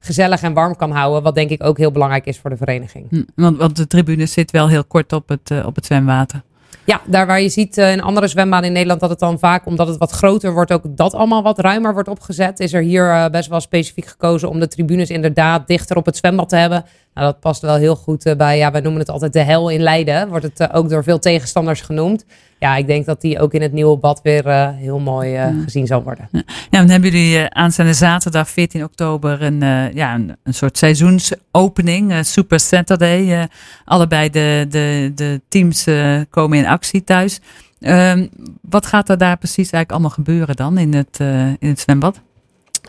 gezellig 0.00 0.42
en 0.42 0.52
warm 0.52 0.76
kan 0.76 0.90
houden. 0.90 1.22
Wat 1.22 1.34
denk 1.34 1.50
ik 1.50 1.64
ook 1.64 1.78
heel 1.78 1.92
belangrijk 1.92 2.26
is 2.26 2.38
voor 2.38 2.50
de 2.50 2.56
vereniging. 2.56 3.06
Hm, 3.10 3.22
want, 3.34 3.56
want 3.56 3.76
de 3.76 3.86
tribune 3.86 4.26
zit 4.26 4.50
wel 4.50 4.68
heel 4.68 4.84
kort 4.84 5.12
op 5.12 5.28
het, 5.28 5.64
op 5.64 5.74
het 5.74 5.86
zwemwater. 5.86 6.42
Ja, 6.84 7.00
daar 7.06 7.26
waar 7.26 7.40
je 7.40 7.48
ziet 7.48 7.78
uh, 7.78 7.92
in 7.92 8.02
andere 8.02 8.28
zwembaden 8.28 8.66
in 8.66 8.72
Nederland 8.72 9.00
dat 9.00 9.10
het 9.10 9.18
dan 9.18 9.38
vaak, 9.38 9.66
omdat 9.66 9.88
het 9.88 9.96
wat 9.96 10.10
groter 10.10 10.52
wordt, 10.52 10.72
ook 10.72 10.82
dat 10.88 11.14
allemaal 11.14 11.42
wat 11.42 11.58
ruimer 11.58 11.92
wordt 11.92 12.08
opgezet. 12.08 12.60
Is 12.60 12.72
er 12.72 12.82
hier 12.82 13.04
uh, 13.04 13.26
best 13.28 13.48
wel 13.48 13.60
specifiek 13.60 14.06
gekozen 14.06 14.48
om 14.48 14.60
de 14.60 14.68
tribunes 14.68 15.10
inderdaad 15.10 15.66
dichter 15.66 15.96
op 15.96 16.06
het 16.06 16.16
zwembad 16.16 16.48
te 16.48 16.56
hebben. 16.56 16.84
Nou, 17.14 17.26
dat 17.26 17.40
past 17.40 17.62
wel 17.62 17.74
heel 17.74 17.96
goed 17.96 18.26
uh, 18.26 18.34
bij, 18.34 18.58
ja, 18.58 18.70
wij 18.70 18.80
noemen 18.80 19.00
het 19.00 19.10
altijd 19.10 19.32
de 19.32 19.40
hel 19.40 19.68
in 19.68 19.80
Leiden. 19.80 20.28
Wordt 20.28 20.44
het 20.44 20.72
ook 20.72 20.88
door 20.88 21.02
veel 21.02 21.18
tegenstanders 21.18 21.80
genoemd 21.80 22.24
ja, 22.66 22.76
ik 22.76 22.86
denk 22.86 23.06
dat 23.06 23.20
die 23.20 23.40
ook 23.40 23.54
in 23.54 23.62
het 23.62 23.72
nieuwe 23.72 23.96
bad 23.96 24.20
weer 24.22 24.46
uh, 24.46 24.68
heel 24.74 24.98
mooi 24.98 25.34
uh, 25.34 25.62
gezien 25.64 25.86
zal 25.86 26.02
worden. 26.02 26.28
Ja, 26.70 26.78
dan 26.78 26.88
hebben 26.88 27.10
jullie 27.10 27.38
uh, 27.38 27.44
aanstaande 27.44 27.92
zaterdag 27.92 28.48
14 28.48 28.84
oktober 28.84 29.42
een, 29.42 29.60
ja, 29.94 30.14
een, 30.14 30.36
een, 30.42 30.54
soort 30.54 30.78
seizoensopening, 30.78 32.26
Super 32.26 32.60
Saturday. 32.60 33.48
allebei 33.84 34.30
de, 34.30 34.66
de, 34.68 35.12
de 35.14 35.40
teams 35.48 35.86
komen 36.30 36.58
in 36.58 36.66
actie 36.66 37.04
thuis. 37.04 37.40
Ehm, 37.80 38.26
wat 38.60 38.86
gaat 38.86 39.08
er 39.08 39.18
daar 39.18 39.36
precies 39.36 39.70
eigenlijk 39.70 39.90
allemaal 39.90 40.10
gebeuren 40.10 40.56
dan 40.56 40.78
in 40.78 40.94
het, 40.94 41.18
in 41.58 41.68
het 41.68 41.80
zwembad? 41.80 42.20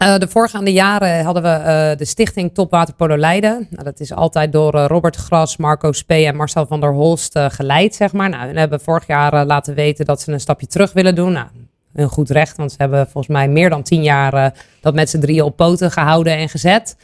Uh, 0.01 0.17
de 0.17 0.27
voorgaande 0.27 0.73
jaren 0.73 1.23
hadden 1.23 1.43
we 1.43 1.49
uh, 1.49 1.97
de 1.97 2.05
stichting 2.05 2.53
Topwaterpolo 2.53 3.17
Leiden. 3.17 3.67
Nou, 3.69 3.83
dat 3.83 3.99
is 3.99 4.13
altijd 4.13 4.51
door 4.51 4.75
uh, 4.75 4.85
Robert 4.87 5.15
Gras, 5.15 5.57
Marco 5.57 5.91
Spee 5.91 6.25
en 6.25 6.35
Marcel 6.35 6.65
van 6.65 6.79
der 6.79 6.93
Holst 6.93 7.39
geleid, 7.39 7.95
zeg 7.95 8.13
maar. 8.13 8.29
Nou, 8.29 8.45
hun 8.45 8.57
hebben 8.57 8.81
vorig 8.81 9.07
jaar 9.07 9.45
laten 9.45 9.75
weten 9.75 10.05
dat 10.05 10.21
ze 10.21 10.31
een 10.31 10.39
stapje 10.39 10.67
terug 10.67 10.93
willen 10.93 11.15
doen. 11.15 11.31
Nou, 11.31 11.47
een 11.93 12.09
goed 12.09 12.29
recht, 12.29 12.57
want 12.57 12.71
ze 12.71 12.77
hebben 12.79 13.03
volgens 13.03 13.27
mij 13.27 13.47
meer 13.47 13.69
dan 13.69 13.83
tien 13.83 14.03
jaar 14.03 14.53
dat 14.81 14.93
met 14.93 15.09
z'n 15.09 15.19
drieën 15.19 15.43
op 15.43 15.55
poten 15.55 15.91
gehouden 15.91 16.37
en 16.37 16.49
gezet. 16.49 16.95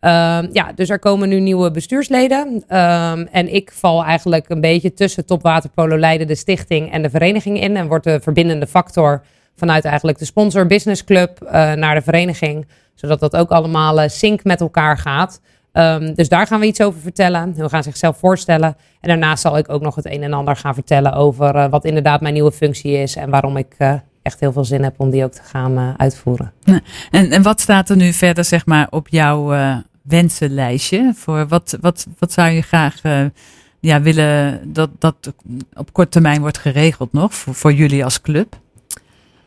Ehm, 0.00 0.48
ja, 0.52 0.72
dus 0.74 0.88
er 0.88 0.98
komen 0.98 1.28
nu 1.28 1.40
nieuwe 1.40 1.70
bestuursleden. 1.70 2.46
Um, 2.48 3.26
en 3.26 3.54
ik 3.54 3.72
val 3.72 4.04
eigenlijk 4.04 4.48
een 4.48 4.60
beetje 4.60 4.94
tussen 4.94 5.26
Topwaterpolo 5.26 5.98
Leiden, 5.98 6.26
de 6.26 6.34
stichting 6.34 6.92
en 6.92 7.02
de 7.02 7.10
vereniging 7.10 7.60
in. 7.60 7.76
En 7.76 7.88
word 7.88 8.04
de 8.04 8.20
verbindende 8.20 8.66
factor 8.66 9.22
vanuit 9.56 9.84
eigenlijk 9.84 10.18
de 10.18 10.24
sponsor 10.24 10.66
business 10.66 11.04
club 11.04 11.42
uh, 11.44 11.50
naar 11.72 11.94
de 11.94 12.02
vereniging. 12.02 12.66
Zodat 12.94 13.20
dat 13.20 13.36
ook 13.36 13.50
allemaal 13.50 14.02
uh, 14.02 14.08
sync 14.08 14.44
met 14.44 14.60
elkaar 14.60 14.98
gaat. 14.98 15.40
Um, 15.72 16.14
dus 16.14 16.28
daar 16.28 16.46
gaan 16.46 16.60
we 16.60 16.66
iets 16.66 16.80
over 16.80 17.00
vertellen. 17.00 17.54
We 17.54 17.68
gaan 17.68 17.82
zichzelf 17.82 18.18
voorstellen. 18.18 18.76
En 19.00 19.08
daarnaast 19.08 19.42
zal 19.42 19.58
ik 19.58 19.68
ook 19.68 19.82
nog 19.82 19.94
het 19.94 20.06
een 20.06 20.22
en 20.22 20.32
ander 20.32 20.56
gaan 20.56 20.74
vertellen 20.74 21.12
over 21.12 21.54
uh, 21.54 21.66
wat 21.70 21.84
inderdaad 21.84 22.20
mijn 22.20 22.34
nieuwe 22.34 22.52
functie 22.52 22.92
is 22.92 23.16
en 23.16 23.30
waarom 23.30 23.56
ik 23.56 23.76
echt 24.22 24.40
heel 24.40 24.52
veel 24.52 24.64
zin 24.64 24.82
heb 24.82 24.94
om 25.00 25.10
die 25.10 25.24
ook 25.24 25.32
te 25.32 25.42
gaan 25.42 25.94
uitvoeren. 25.96 26.52
En, 27.10 27.30
en 27.30 27.42
wat 27.42 27.60
staat 27.60 27.90
er 27.90 27.96
nu 27.96 28.12
verder 28.12 28.44
zeg 28.44 28.66
maar, 28.66 28.86
op 28.90 29.08
jouw 29.08 29.54
wensenlijstje? 30.02 31.12
Voor 31.14 31.48
wat, 31.48 31.78
wat, 31.80 32.06
wat 32.18 32.32
zou 32.32 32.50
je 32.50 32.62
graag 32.62 33.00
ja, 33.80 34.00
willen 34.00 34.60
dat 34.72 34.90
dat 34.98 35.32
op 35.74 35.92
korte 35.92 36.10
termijn 36.10 36.40
wordt 36.40 36.58
geregeld 36.58 37.12
nog 37.12 37.34
voor 37.34 37.72
jullie 37.72 38.04
als 38.04 38.20
club? 38.20 38.58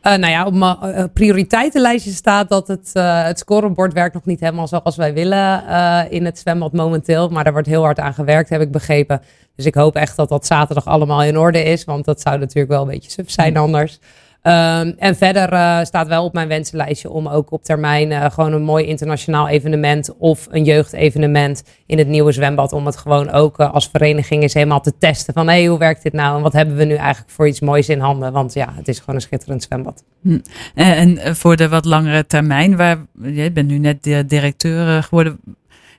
Uh, 0.04 0.16
nou 0.16 0.32
ja, 0.32 0.46
op 0.46 0.54
mijn 0.54 0.78
uh, 0.84 1.04
prioriteitenlijstje 1.14 2.12
staat 2.12 2.50
dat 2.50 2.68
het, 2.68 2.92
uh, 2.94 3.24
het 3.24 3.40
scorebord 3.40 3.94
werkt 3.94 4.14
nog 4.14 4.26
niet 4.26 4.40
helemaal 4.40 4.68
zoals 4.68 4.96
wij 4.96 5.14
willen 5.14 5.64
in 6.10 6.26
het 6.26 6.40
zwembad 6.40 6.74
momenteel. 6.74 7.30
Maar 7.30 7.44
daar 7.44 7.54
wordt 7.54 7.68
heel 7.68 7.84
hard 7.84 8.00
aan 8.00 8.14
gewerkt, 8.14 8.50
heb 8.50 8.62
ik 8.62 8.72
begrepen. 8.72 9.22
Dus 9.56 9.66
ik 9.66 9.76
hoop 9.76 9.96
echt 9.96 10.16
dat 10.16 10.30
dat 10.30 10.46
zaterdag 10.46 10.86
allemaal 10.86 11.24
in 11.24 11.38
orde 11.38 11.64
is. 11.64 11.84
Want 11.84 12.06
dat 12.06 12.22
zou 12.22 12.38
natuurlijk 12.38 12.72
wel 12.72 12.82
een 12.82 12.88
beetje 12.88 13.12
suf 13.12 13.32
zijn 13.32 13.58
anders. 13.58 14.00
Um, 14.44 14.96
en 14.98 15.16
verder 15.16 15.54
uh, 15.54 15.84
staat 15.84 16.08
wel 16.08 16.24
op 16.24 16.34
mijn 16.34 16.48
wensenlijstje 16.48 17.10
om 17.10 17.28
ook 17.28 17.52
op 17.52 17.64
termijn 17.64 18.12
uh, 18.12 18.26
gewoon 18.32 18.54
een 18.54 18.64
mooi 18.64 18.86
internationaal 18.86 19.48
evenement 19.48 20.18
of 20.18 20.48
een 20.50 20.64
jeugdevenement 20.64 21.64
in 21.86 21.98
het 21.98 22.08
nieuwe 22.08 22.32
zwembad. 22.32 22.74
Om 22.74 22.86
het 22.86 22.98
gewoon 22.98 23.32
ook 23.32 23.60
uh, 23.60 23.74
als 23.74 23.90
vereniging 23.92 24.42
eens 24.42 24.54
helemaal 24.54 24.82
te 24.82 24.98
testen 24.98 25.34
van 25.34 25.48
hé, 25.48 25.54
hey, 25.54 25.66
hoe 25.66 25.78
werkt 25.78 26.04
dit 26.04 26.14
nou 26.14 26.38
en 26.38 26.44
wat 26.44 26.54
hebben 26.54 26.76
we 26.76 26.84
nu 26.84 26.96
eigenlijk 26.96 27.32
voor 27.32 27.48
iets 27.48 27.60
moois 27.60 27.90
in 27.90 28.00
handen. 28.00 28.32
Want 28.32 28.54
ja, 28.54 28.74
het 28.76 28.88
is 28.88 29.00
gewoon 29.00 29.16
een 29.16 29.22
schitterend 29.22 29.64
zwembad. 29.64 30.04
Hm. 30.22 30.40
En 30.76 31.36
voor 31.36 31.56
de 31.56 31.70
wat 31.70 31.86
langere 31.86 32.26
termijn, 32.26 32.76
waar, 32.76 32.98
je 33.22 33.52
bent 33.52 33.68
nu 33.68 33.78
net 33.78 34.04
directeur 34.28 35.04
geworden. 35.04 35.40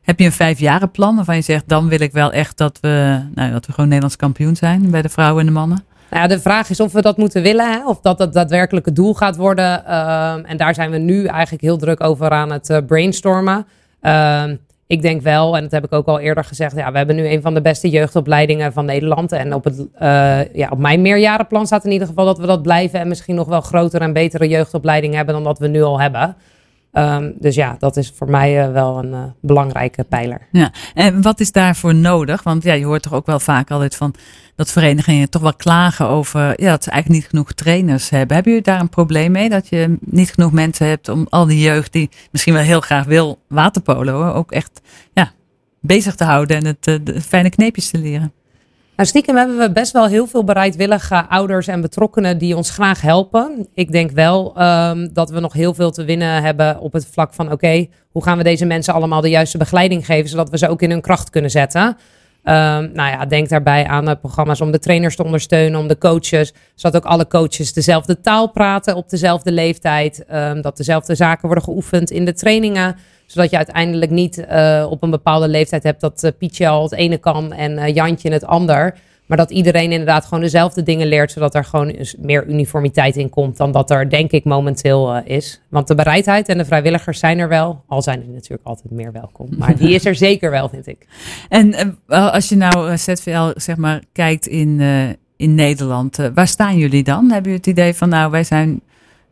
Heb 0.03 0.19
je 0.19 0.25
een 0.25 0.33
vijfjarenplan 0.33 1.17
waarvan 1.17 1.37
je 1.37 1.43
zegt, 1.43 1.69
dan 1.69 1.89
wil 1.89 2.01
ik 2.01 2.13
wel 2.13 2.33
echt 2.33 2.57
dat 2.57 2.79
we, 2.81 3.21
nou, 3.35 3.53
dat 3.53 3.67
we 3.67 3.73
gewoon 3.73 3.87
Nederlands 3.87 4.17
kampioen 4.17 4.57
zijn 4.57 4.91
bij 4.91 5.03
de 5.03 5.09
vrouwen 5.09 5.41
en 5.41 5.47
de 5.47 5.53
mannen? 5.53 5.85
Nou 6.11 6.23
ja, 6.23 6.29
de 6.29 6.41
vraag 6.41 6.71
is 6.71 6.81
of 6.81 6.93
we 6.93 7.03
dat 7.03 7.17
moeten 7.17 7.43
willen, 7.43 7.73
hè? 7.73 7.87
of 7.87 8.01
dat 8.01 8.19
het 8.19 8.33
daadwerkelijk 8.33 8.87
het 8.87 8.97
doel 8.97 9.15
gaat 9.15 9.37
worden. 9.37 9.87
Ehm, 9.87 10.45
en 10.45 10.57
daar 10.57 10.75
zijn 10.75 10.91
we 10.91 10.99
nu 10.99 11.27
eigenlijk 11.27 11.63
heel 11.63 11.77
druk 11.77 12.03
over 12.03 12.31
aan 12.31 12.53
het 12.53 12.71
uh, 12.71 12.79
brainstormen. 12.87 13.67
Ehm, 14.01 14.57
ik 14.87 15.03
denk 15.03 15.23
wel, 15.23 15.57
en 15.57 15.63
dat 15.63 15.71
heb 15.71 15.85
ik 15.85 15.93
ook 15.93 16.07
al 16.07 16.21
eerder 16.21 16.45
gezegd, 16.45 16.77
ja, 16.77 16.93
we 16.93 16.97
hebben 16.97 17.17
nu 17.17 17.29
een 17.29 17.43
van 17.43 17.55
de 17.55 17.61
beste 17.61 17.89
jeugdopleidingen 17.89 18.73
van 18.73 18.85
Nederland. 18.85 19.33
En 19.33 19.55
op, 19.55 19.65
het, 19.65 19.79
uh, 19.79 20.55
ja, 20.55 20.69
op 20.71 20.79
mijn 20.79 21.01
meerjarenplan 21.01 21.67
staat 21.67 21.85
in 21.85 21.91
ieder 21.91 22.07
geval 22.07 22.25
dat 22.25 22.39
we 22.39 22.47
dat 22.47 22.63
blijven 22.63 23.01
en 23.01 23.09
misschien 23.09 23.35
nog 23.35 23.49
wel 23.49 23.61
grotere 23.61 24.05
en 24.05 24.13
betere 24.13 24.49
jeugdopleidingen 24.49 25.17
hebben 25.17 25.35
dan 25.35 25.45
dat 25.45 25.59
we 25.59 25.67
nu 25.67 25.83
al 25.83 26.01
hebben. 26.01 26.37
Um, 26.93 27.35
dus 27.39 27.55
ja, 27.55 27.77
dat 27.79 27.97
is 27.97 28.13
voor 28.17 28.31
mij 28.31 28.67
uh, 28.67 28.73
wel 28.73 28.99
een 28.99 29.13
uh, 29.13 29.23
belangrijke 29.41 30.05
pijler. 30.05 30.41
Ja, 30.53 30.73
en 30.95 31.23
wat 31.23 31.41
is 31.41 31.53
daarvoor 31.53 31.95
nodig? 31.95 32.43
Want 32.43 32.63
ja, 32.63 32.73
je 32.73 32.85
hoort 32.85 33.03
toch 33.03 33.13
ook 33.13 33.27
wel 33.27 33.41
vaak 33.41 33.71
altijd 33.71 33.97
van 33.97 34.15
dat 34.57 34.71
verenigingen 34.71 35.31
toch 35.31 35.43
wel 35.43 35.55
klagen 35.55 36.09
over 36.09 36.63
ja, 36.63 36.71
dat 36.71 36.85
ze 36.85 36.91
eigenlijk 36.91 37.23
niet 37.23 37.31
genoeg 37.31 37.53
trainers 37.53 38.11
hebben. 38.11 38.35
Hebben 38.35 38.53
jullie 38.53 38.67
daar 38.67 38.81
een 38.81 38.89
probleem 38.89 39.33
mee? 39.33 39.49
Dat 39.49 39.69
je 39.69 39.99
niet 40.01 40.31
genoeg 40.31 40.53
mensen 40.53 40.87
hebt 40.87 41.09
om 41.09 41.27
al 41.29 41.47
die 41.47 41.61
jeugd 41.61 41.93
die 41.93 42.11
misschien 42.31 42.55
wel 42.55 42.63
heel 42.63 42.81
graag 42.81 43.05
wil 43.05 43.39
waterpolo 43.49 44.33
ook 44.33 44.53
echt 44.53 44.81
ja, 45.13 45.33
bezig 45.81 46.15
te 46.15 46.25
houden 46.25 46.57
en 46.57 46.67
het 46.67 46.87
uh, 46.87 46.95
de 47.03 47.21
fijne 47.21 47.51
kneepjes 47.51 47.91
te 47.91 47.99
leren? 47.99 48.33
Nou, 49.01 49.13
stiekem 49.13 49.37
hebben 49.37 49.59
we 49.59 49.73
best 49.73 49.93
wel 49.93 50.07
heel 50.07 50.27
veel 50.27 50.45
bereidwillige 50.45 51.29
ouders 51.29 51.67
en 51.67 51.81
betrokkenen 51.81 52.39
die 52.39 52.57
ons 52.57 52.71
graag 52.71 53.01
helpen. 53.01 53.69
Ik 53.75 53.93
denk 53.93 54.11
wel 54.11 54.63
um, 54.63 55.13
dat 55.13 55.31
we 55.31 55.41
nog 55.41 55.53
heel 55.53 55.75
veel 55.75 55.91
te 55.91 56.05
winnen 56.05 56.43
hebben 56.43 56.81
op 56.81 56.93
het 56.93 57.07
vlak 57.11 57.35
van: 57.35 57.53
oké, 57.53 57.87
hoe 58.11 58.23
gaan 58.23 58.37
we 58.37 58.43
deze 58.43 58.65
mensen 58.65 58.95
allemaal 58.95 59.21
de 59.21 59.29
juiste 59.29 59.59
begeleiding 59.59 60.07
geven, 60.07 60.29
zodat 60.29 60.51
we 60.51 60.59
ze 60.59 60.69
ook 60.69 60.83
in 60.83 60.91
hun 60.91 61.01
kracht 61.01 61.31
kunnen 61.31 61.51
zetten. 61.51 61.97
Um, 62.45 62.93
nou 62.93 63.11
ja, 63.11 63.27
denk 63.27 63.49
daarbij 63.49 63.87
aan 63.87 64.05
de 64.05 64.17
programma's 64.17 64.61
om 64.61 64.71
de 64.71 64.79
trainers 64.79 65.17
te 65.17 65.25
ondersteunen, 65.25 65.81
om 65.81 65.89
de 65.89 65.99
coaches, 65.99 66.53
zodat 66.75 67.03
ook 67.03 67.11
alle 67.11 67.27
coaches 67.27 67.73
dezelfde 67.73 68.21
taal 68.21 68.51
praten 68.51 68.97
op 68.97 69.09
dezelfde 69.09 69.53
leeftijd, 69.53 70.25
um, 70.33 70.61
dat 70.61 70.77
dezelfde 70.77 71.15
zaken 71.15 71.47
worden 71.47 71.65
geoefend 71.65 72.11
in 72.11 72.25
de 72.25 72.33
trainingen. 72.33 72.97
Zodat 73.27 73.51
je 73.51 73.57
uiteindelijk 73.57 74.11
niet 74.11 74.39
uh, 74.39 74.87
op 74.91 75.03
een 75.03 75.11
bepaalde 75.11 75.49
leeftijd 75.49 75.83
hebt 75.83 76.01
dat 76.01 76.25
uh, 76.25 76.31
Pietje 76.39 76.69
al 76.69 76.83
het 76.83 76.93
ene 76.93 77.19
kan 77.19 77.53
en 77.53 77.93
Jantje 77.93 78.33
het 78.33 78.47
ander. 78.47 78.95
Maar 79.31 79.39
dat 79.39 79.51
iedereen 79.51 79.93
inderdaad 79.93 80.25
gewoon 80.25 80.41
dezelfde 80.41 80.83
dingen 80.83 81.07
leert, 81.07 81.33
zodat 81.33 81.55
er 81.55 81.65
gewoon 81.65 81.97
meer 82.19 82.47
uniformiteit 82.49 83.17
in 83.17 83.29
komt 83.29 83.57
dan 83.57 83.73
dat 83.73 83.91
er 83.91 84.11
denk 84.11 84.31
ik 84.31 84.45
momenteel 84.45 85.17
is. 85.17 85.61
Want 85.69 85.89
de 85.89 85.95
bereidheid 85.95 86.49
en 86.49 86.59
de 86.59 86.65
vrijwilligers 86.65 87.19
zijn 87.19 87.39
er 87.39 87.49
wel, 87.49 87.85
al 87.87 88.03
zijn 88.03 88.21
die 88.21 88.31
natuurlijk 88.31 88.63
altijd 88.65 88.91
meer 88.91 89.13
welkom. 89.13 89.49
Maar 89.59 89.77
die 89.77 89.95
is 89.95 90.05
er 90.05 90.15
zeker 90.29 90.51
wel, 90.51 90.69
vind 90.69 90.87
ik. 90.87 91.07
En 91.49 91.99
als 92.07 92.49
je 92.49 92.57
nou 92.57 92.99
ZVL 92.99 93.51
zeg 93.55 93.77
maar 93.77 94.03
kijkt 94.13 94.47
in, 94.47 94.81
in 95.37 95.55
Nederland, 95.55 96.19
waar 96.35 96.49
staan 96.49 96.77
jullie 96.77 97.03
dan? 97.03 97.21
Hebben 97.21 97.51
jullie 97.51 97.57
het 97.57 97.67
idee 97.67 97.95
van 97.95 98.09
nou 98.09 98.31
wij 98.31 98.45
zijn 98.45 98.81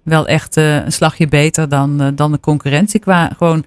wel 0.03 0.27
echt 0.27 0.57
een 0.57 0.93
slagje 0.93 1.29
beter 1.29 1.69
dan, 1.69 2.13
dan 2.15 2.33
de 2.33 2.41
concurrentie 2.41 3.01
qua 3.01 3.31
gewoon 3.37 3.65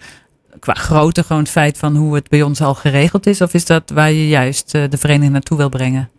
qua 0.59 0.73
grootte 0.73 1.23
gewoon 1.23 1.41
het 1.41 1.51
feit 1.51 1.77
van 1.77 1.95
hoe 1.95 2.15
het 2.15 2.29
bij 2.29 2.41
ons 2.41 2.61
al 2.61 2.75
geregeld 2.75 3.27
is? 3.27 3.41
Of 3.41 3.53
is 3.53 3.65
dat 3.65 3.89
waar 3.89 4.11
je 4.11 4.27
juist 4.27 4.71
de 4.71 4.97
vereniging 4.97 5.31
naartoe 5.31 5.57
wil 5.57 5.69
brengen? 5.69 6.09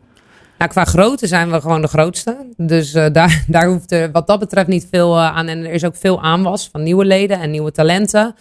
Nou, 0.62 0.74
qua 0.74 0.84
grootte 0.84 1.26
zijn 1.26 1.50
we 1.50 1.60
gewoon 1.60 1.80
de 1.80 1.88
grootste. 1.88 2.36
Dus 2.56 2.94
uh, 2.94 3.06
daar, 3.12 3.44
daar 3.46 3.66
hoeft 3.66 3.92
er 3.92 4.10
wat 4.10 4.26
dat 4.26 4.38
betreft 4.38 4.68
niet 4.68 4.86
veel 4.90 5.16
uh, 5.16 5.36
aan. 5.36 5.48
En 5.48 5.64
er 5.64 5.72
is 5.72 5.84
ook 5.84 5.96
veel 5.96 6.22
aanwas 6.22 6.68
van 6.72 6.82
nieuwe 6.82 7.04
leden 7.04 7.40
en 7.40 7.50
nieuwe 7.50 7.72
talenten. 7.72 8.34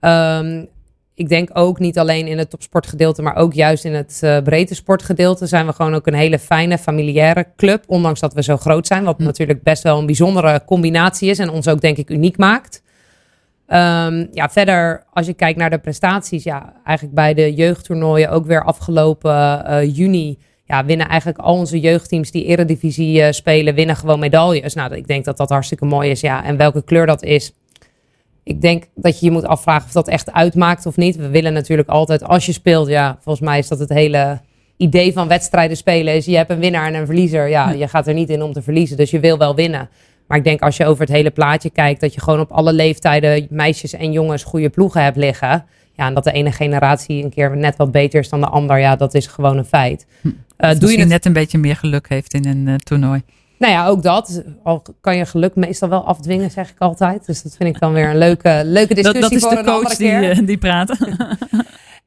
Um, 0.00 0.68
ik 1.14 1.28
denk 1.28 1.50
ook 1.52 1.78
niet 1.78 1.98
alleen 1.98 2.26
in 2.26 2.38
het 2.38 2.50
topsportgedeelte, 2.50 3.22
maar 3.22 3.36
ook 3.36 3.52
juist 3.52 3.84
in 3.84 3.94
het 3.94 4.20
uh, 4.24 4.38
breedte 4.38 4.74
sportgedeelte 4.74 5.46
zijn 5.46 5.66
we 5.66 5.72
gewoon 5.72 5.94
ook 5.94 6.06
een 6.06 6.14
hele 6.14 6.38
fijne 6.38 6.78
familiaire 6.78 7.46
club. 7.56 7.84
Ondanks 7.86 8.20
dat 8.20 8.34
we 8.34 8.42
zo 8.42 8.56
groot 8.56 8.86
zijn, 8.86 9.04
wat 9.04 9.16
hm. 9.16 9.24
natuurlijk 9.24 9.62
best 9.62 9.82
wel 9.82 9.98
een 9.98 10.06
bijzondere 10.06 10.62
combinatie 10.66 11.30
is 11.30 11.38
en 11.38 11.50
ons 11.50 11.68
ook 11.68 11.80
denk 11.80 11.96
ik 11.96 12.10
uniek 12.10 12.36
maakt. 12.36 12.82
Um, 13.68 14.28
ja, 14.32 14.48
verder, 14.50 15.04
als 15.12 15.26
je 15.26 15.34
kijkt 15.34 15.58
naar 15.58 15.70
de 15.70 15.78
prestaties, 15.78 16.42
ja, 16.42 16.72
eigenlijk 16.84 17.16
bij 17.16 17.34
de 17.34 17.54
jeugdtoernooien 17.54 18.30
ook 18.30 18.46
weer 18.46 18.64
afgelopen 18.64 19.64
uh, 19.70 19.96
juni. 19.96 20.38
Ja, 20.64 20.84
winnen 20.84 21.08
eigenlijk 21.08 21.38
al 21.38 21.54
onze 21.54 21.80
jeugdteams 21.80 22.30
die 22.30 22.44
eredivisie 22.44 23.20
uh, 23.20 23.30
spelen, 23.30 23.74
winnen 23.74 23.96
gewoon 23.96 24.18
medailles. 24.18 24.74
Nou, 24.74 24.94
ik 24.94 25.06
denk 25.06 25.24
dat 25.24 25.36
dat 25.36 25.48
hartstikke 25.48 25.84
mooi 25.84 26.10
is, 26.10 26.20
ja. 26.20 26.44
En 26.44 26.56
welke 26.56 26.84
kleur 26.84 27.06
dat 27.06 27.22
is, 27.22 27.52
ik 28.44 28.60
denk 28.60 28.84
dat 28.94 29.20
je 29.20 29.26
je 29.26 29.32
moet 29.32 29.46
afvragen 29.46 29.86
of 29.86 29.92
dat 29.92 30.08
echt 30.08 30.32
uitmaakt 30.32 30.86
of 30.86 30.96
niet. 30.96 31.16
We 31.16 31.28
willen 31.28 31.52
natuurlijk 31.52 31.88
altijd, 31.88 32.24
als 32.24 32.46
je 32.46 32.52
speelt, 32.52 32.88
ja, 32.88 33.18
volgens 33.20 33.48
mij 33.48 33.58
is 33.58 33.68
dat 33.68 33.78
het 33.78 33.88
hele 33.88 34.40
idee 34.76 35.12
van 35.12 35.28
wedstrijden 35.28 35.76
spelen. 35.76 36.14
Is 36.14 36.24
je 36.24 36.36
hebt 36.36 36.50
een 36.50 36.58
winnaar 36.58 36.86
en 36.86 36.94
een 36.94 37.06
verliezer. 37.06 37.48
Ja, 37.48 37.70
je 37.70 37.88
gaat 37.88 38.06
er 38.06 38.14
niet 38.14 38.30
in 38.30 38.42
om 38.42 38.52
te 38.52 38.62
verliezen, 38.62 38.96
dus 38.96 39.10
je 39.10 39.20
wil 39.20 39.38
wel 39.38 39.54
winnen. 39.54 39.88
Maar 40.26 40.38
ik 40.38 40.44
denk 40.44 40.62
als 40.62 40.76
je 40.76 40.86
over 40.86 41.00
het 41.00 41.12
hele 41.12 41.30
plaatje 41.30 41.70
kijkt, 41.70 42.00
dat 42.00 42.14
je 42.14 42.20
gewoon 42.20 42.40
op 42.40 42.50
alle 42.50 42.72
leeftijden 42.72 43.46
meisjes 43.50 43.92
en 43.92 44.12
jongens 44.12 44.44
goede 44.44 44.70
ploegen 44.70 45.02
hebt 45.02 45.16
liggen. 45.16 45.64
Ja, 45.92 46.06
en 46.06 46.14
dat 46.14 46.24
de 46.24 46.32
ene 46.32 46.52
generatie 46.52 47.24
een 47.24 47.30
keer 47.30 47.56
net 47.56 47.76
wat 47.76 47.92
beter 47.92 48.20
is 48.20 48.28
dan 48.28 48.40
de 48.40 48.46
ander, 48.46 48.78
ja, 48.78 48.96
dat 48.96 49.14
is 49.14 49.26
gewoon 49.26 49.58
een 49.58 49.64
feit. 49.64 50.06
Uh, 50.62 50.70
doe 50.78 50.92
je 50.92 50.98
het... 50.98 51.08
net 51.08 51.24
een 51.24 51.32
beetje 51.32 51.58
meer 51.58 51.76
geluk 51.76 52.08
heeft 52.08 52.34
in 52.34 52.46
een 52.46 52.66
uh, 52.66 52.74
toernooi. 52.74 53.22
Nou 53.58 53.72
ja, 53.72 53.86
ook 53.86 54.02
dat. 54.02 54.42
Al 54.62 54.82
kan 55.00 55.16
je 55.16 55.26
geluk 55.26 55.54
meestal 55.54 55.88
wel 55.88 56.06
afdwingen, 56.06 56.50
zeg 56.50 56.70
ik 56.70 56.78
altijd. 56.78 57.26
Dus 57.26 57.42
dat 57.42 57.56
vind 57.56 57.74
ik 57.74 57.80
dan 57.80 57.92
weer 57.92 58.08
een 58.08 58.18
leuke, 58.18 58.62
leuke 58.64 58.94
discussie 58.94 59.20
dat, 59.20 59.30
dat 59.30 59.32
is 59.32 59.42
voor 59.42 59.50
de 59.50 59.58
een 59.58 59.64
coach 59.64 59.96
die, 59.96 60.12
uh, 60.12 60.46
die 60.46 60.58
praat. 60.58 60.96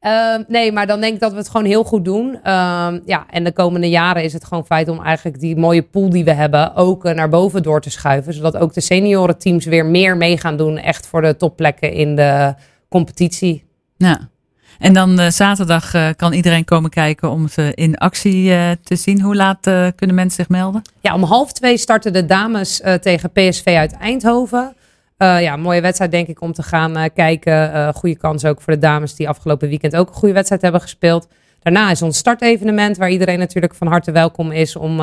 Uh, 0.02 0.38
nee, 0.48 0.72
maar 0.72 0.88
dan 0.88 1.02
denk 1.02 1.14
ik 1.14 1.20
dat 1.20 1.32
we 1.32 1.38
het 1.38 1.50
gewoon 1.50 1.66
heel 1.66 1.84
goed 1.84 2.06
doen. 2.06 2.28
Uh, 2.44 2.94
ja, 3.06 3.26
en 3.30 3.44
de 3.44 3.52
komende 3.52 3.90
jaren 3.90 4.24
is 4.24 4.34
het 4.34 4.46
gewoon 4.46 4.66
feit 4.66 4.90
om 4.90 5.04
eigenlijk 5.04 5.40
die 5.40 5.56
mooie 5.56 5.82
pool 5.82 6.10
die 6.10 6.24
we 6.24 6.34
hebben 6.34 6.76
ook 6.76 7.06
uh, 7.06 7.14
naar 7.14 7.30
boven 7.30 7.64
door 7.64 7.82
te 7.82 7.90
schuiven. 7.90 8.34
Zodat 8.34 8.58
ook 8.58 8.74
de 8.74 8.82
seniorenteams 8.82 9.66
weer 9.66 9.86
meer 9.86 10.18
mee 10.18 10.38
gaan 10.38 10.58
doen. 10.58 10.78
Echt 10.78 11.08
voor 11.08 11.22
de 11.22 11.38
topplekken 11.38 11.92
in 11.92 12.16
de 12.16 12.54
competitie. 12.90 13.64
Ja. 13.98 14.30
En 14.80 14.94
dan 14.94 15.20
uh, 15.20 15.30
zaterdag 15.30 15.94
uh, 15.94 16.10
kan 16.16 16.34
iedereen 16.34 16.66
komen 16.66 16.90
kijken 16.90 17.30
om 17.30 17.48
ze 17.48 17.72
in 17.74 17.98
actie 17.98 18.50
uh, 18.50 18.72
te 18.84 18.96
zien. 18.96 19.22
Hoe 19.22 19.36
laat 19.36 19.60
kunnen 19.96 20.16
mensen 20.16 20.36
zich 20.44 20.50
melden? 20.50 20.82
Ja, 21.00 21.14
om 21.14 21.24
half 21.24 21.52
twee 21.52 21.78
starten 21.78 22.14
de 22.14 22.26
dames 22.26 22.82
tegen 23.02 23.32
PSV 23.32 23.66
uit 23.66 23.98
Eindhoven. 23.98 24.76
Ja, 25.18 25.56
mooie 25.56 25.82
wedstrijd 25.82 26.12
denk 26.12 26.28
ik 26.28 26.42
om 26.42 26.54
te 26.54 26.64
gaan 26.64 27.10
kijken. 27.14 27.94
Goede 27.94 28.18
kans 28.18 28.46
ook 28.46 28.62
voor 28.62 28.74
de 28.74 28.80
dames 28.80 29.16
die 29.16 29.30
afgelopen 29.30 29.68
weekend 29.68 29.96
ook 29.96 30.08
een 30.08 30.14
goede 30.14 30.34
wedstrijd 30.34 30.62
hebben 30.62 30.82
gespeeld. 30.82 31.28
Daarna 31.62 31.92
is 31.92 32.02
ons 32.02 32.18
startevenement 32.18 32.98
waar 32.98 33.10
iedereen 33.10 33.40
natuurlijk 33.40 33.76
van 33.76 33.88
harte 33.88 34.12
welkom 34.12 34.52
is 34.52 34.76
om 34.76 35.00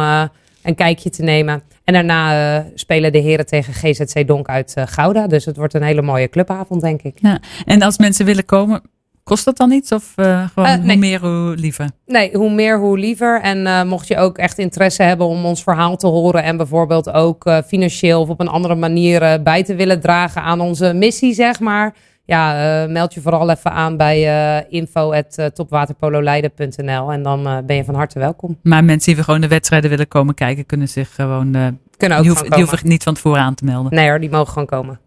een 0.63 0.75
kijkje 0.75 1.11
te 1.11 1.23
nemen. 1.23 1.63
En 1.85 1.93
daarna 1.93 2.65
spelen 2.75 3.13
de 3.13 3.19
heren 3.19 3.47
tegen 3.47 3.73
GZC 3.73 4.27
Donk 4.27 4.49
uit 4.49 4.75
Gouda. 4.77 5.27
Dus 5.27 5.45
het 5.45 5.57
wordt 5.57 5.75
een 5.75 5.83
hele 5.83 6.03
mooie 6.03 6.29
clubavond 6.29 6.81
denk 6.81 7.03
ik. 7.03 7.19
Ja. 7.21 7.41
En 7.65 7.83
als 7.83 7.99
mensen 7.99 8.25
willen 8.25 8.45
komen, 8.45 8.83
Kost 9.25 9.45
dat 9.45 9.57
dan 9.57 9.71
iets 9.71 9.93
of 9.93 10.13
uh, 10.17 10.49
gewoon 10.55 10.69
uh, 10.69 10.77
nee. 10.77 10.87
hoe 10.87 10.97
meer 10.97 11.21
hoe 11.21 11.55
liever? 11.57 11.91
Nee, 12.07 12.31
hoe 12.33 12.51
meer 12.51 12.79
hoe 12.79 12.99
liever. 12.99 13.41
En 13.41 13.67
uh, 13.67 13.83
mocht 13.83 14.09
je 14.09 14.17
ook 14.17 14.39
echt 14.39 14.59
interesse 14.59 15.03
hebben 15.03 15.27
om 15.27 15.45
ons 15.45 15.63
verhaal 15.63 15.97
te 15.97 16.07
horen 16.07 16.43
en 16.43 16.57
bijvoorbeeld 16.57 17.13
ook 17.13 17.51
financieel 17.67 18.21
of 18.21 18.29
op 18.29 18.41
een 18.41 18.49
andere 18.49 18.75
manier 18.75 19.43
bij 19.43 19.63
te 19.63 19.75
willen 19.75 20.01
dragen 20.01 20.43
aan 20.43 20.61
onze 20.61 20.93
missie, 20.93 21.35
zeg 21.35 21.61
maar. 21.61 21.95
Ja, 22.25 22.87
meld 22.89 23.15
je 23.15 23.21
vooral 23.21 23.51
even 23.51 23.73
aan 23.73 23.97
bij 23.97 24.67
info.topwaterpololeiden.nl 24.69 27.13
en 27.13 27.23
dan 27.23 27.63
ben 27.67 27.77
je 27.77 27.85
van 27.85 27.95
harte 27.95 28.19
welkom. 28.19 28.59
Maar 28.63 28.85
mensen 28.85 29.09
die 29.09 29.17
we 29.17 29.25
gewoon 29.25 29.41
de 29.41 29.49
wedstrijden 29.49 29.91
willen 29.91 30.09
komen 30.09 30.35
kijken, 30.35 30.67
kunnen 30.67 30.89
zich 30.89 31.15
gewoon 31.15 31.79
Kunnen 32.03 32.21
ook 32.21 32.25
die, 32.25 32.33
hoeven, 32.33 32.53
gewoon 32.53 32.67
die 32.67 32.71
hoeven 32.71 32.89
niet 32.89 33.03
van 33.03 33.15
tevoren 33.15 33.41
aan 33.41 33.55
te 33.55 33.65
melden. 33.65 33.95
Nee 33.95 34.09
hoor, 34.09 34.21
die 34.21 34.31
mogen 34.31 34.53
gewoon 34.53 34.67
komen. 34.67 35.01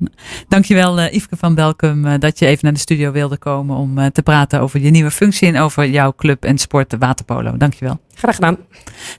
Dankjewel 0.47 0.99
uh, 0.99 1.13
Yveske 1.13 1.35
van 1.35 1.55
Belkum 1.55 2.05
uh, 2.05 2.13
dat 2.19 2.39
je 2.39 2.45
even 2.45 2.59
naar 2.63 2.73
de 2.73 2.79
studio 2.79 3.11
wilde 3.11 3.37
komen 3.37 3.75
om 3.75 3.97
uh, 3.97 4.05
te 4.05 4.21
praten 4.21 4.61
over 4.61 4.79
je 4.79 4.89
nieuwe 4.89 5.11
functie 5.11 5.47
en 5.47 5.59
over 5.59 5.89
jouw 5.89 6.13
club 6.17 6.45
en 6.45 6.57
sport 6.57 6.95
waterpolo. 6.99 7.57
Dankjewel. 7.57 7.99
Graag 8.13 8.35
gedaan. 8.35 8.57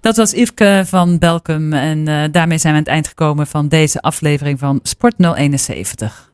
Dat 0.01 0.17
was 0.17 0.33
Yveske 0.33 0.83
van 0.87 1.19
Belkum 1.19 1.73
en 1.73 1.99
uh, 1.99 2.23
daarmee 2.31 2.59
zijn 2.59 2.73
we 2.73 2.79
aan 2.79 2.85
het 2.85 2.93
eind 2.93 3.09
gekomen 3.09 3.47
van 3.47 3.69
deze 3.69 4.01
aflevering 4.01 4.59
van 4.59 4.81
Sport 4.83 5.15
071. 5.17 6.31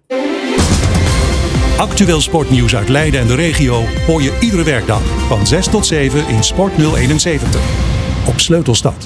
Actueel 1.78 2.20
sportnieuws 2.20 2.76
uit 2.76 2.88
Leiden 2.88 3.20
en 3.20 3.26
de 3.26 3.34
regio 3.34 3.84
hoor 4.06 4.22
je 4.22 4.38
iedere 4.40 4.64
werkdag 4.64 5.02
van 5.26 5.46
6 5.46 5.66
tot 5.66 5.86
7 5.86 6.28
in 6.28 6.42
Sport 6.42 6.72
071 6.76 7.60
op 8.26 8.40
Sleutelstad. 8.40 8.94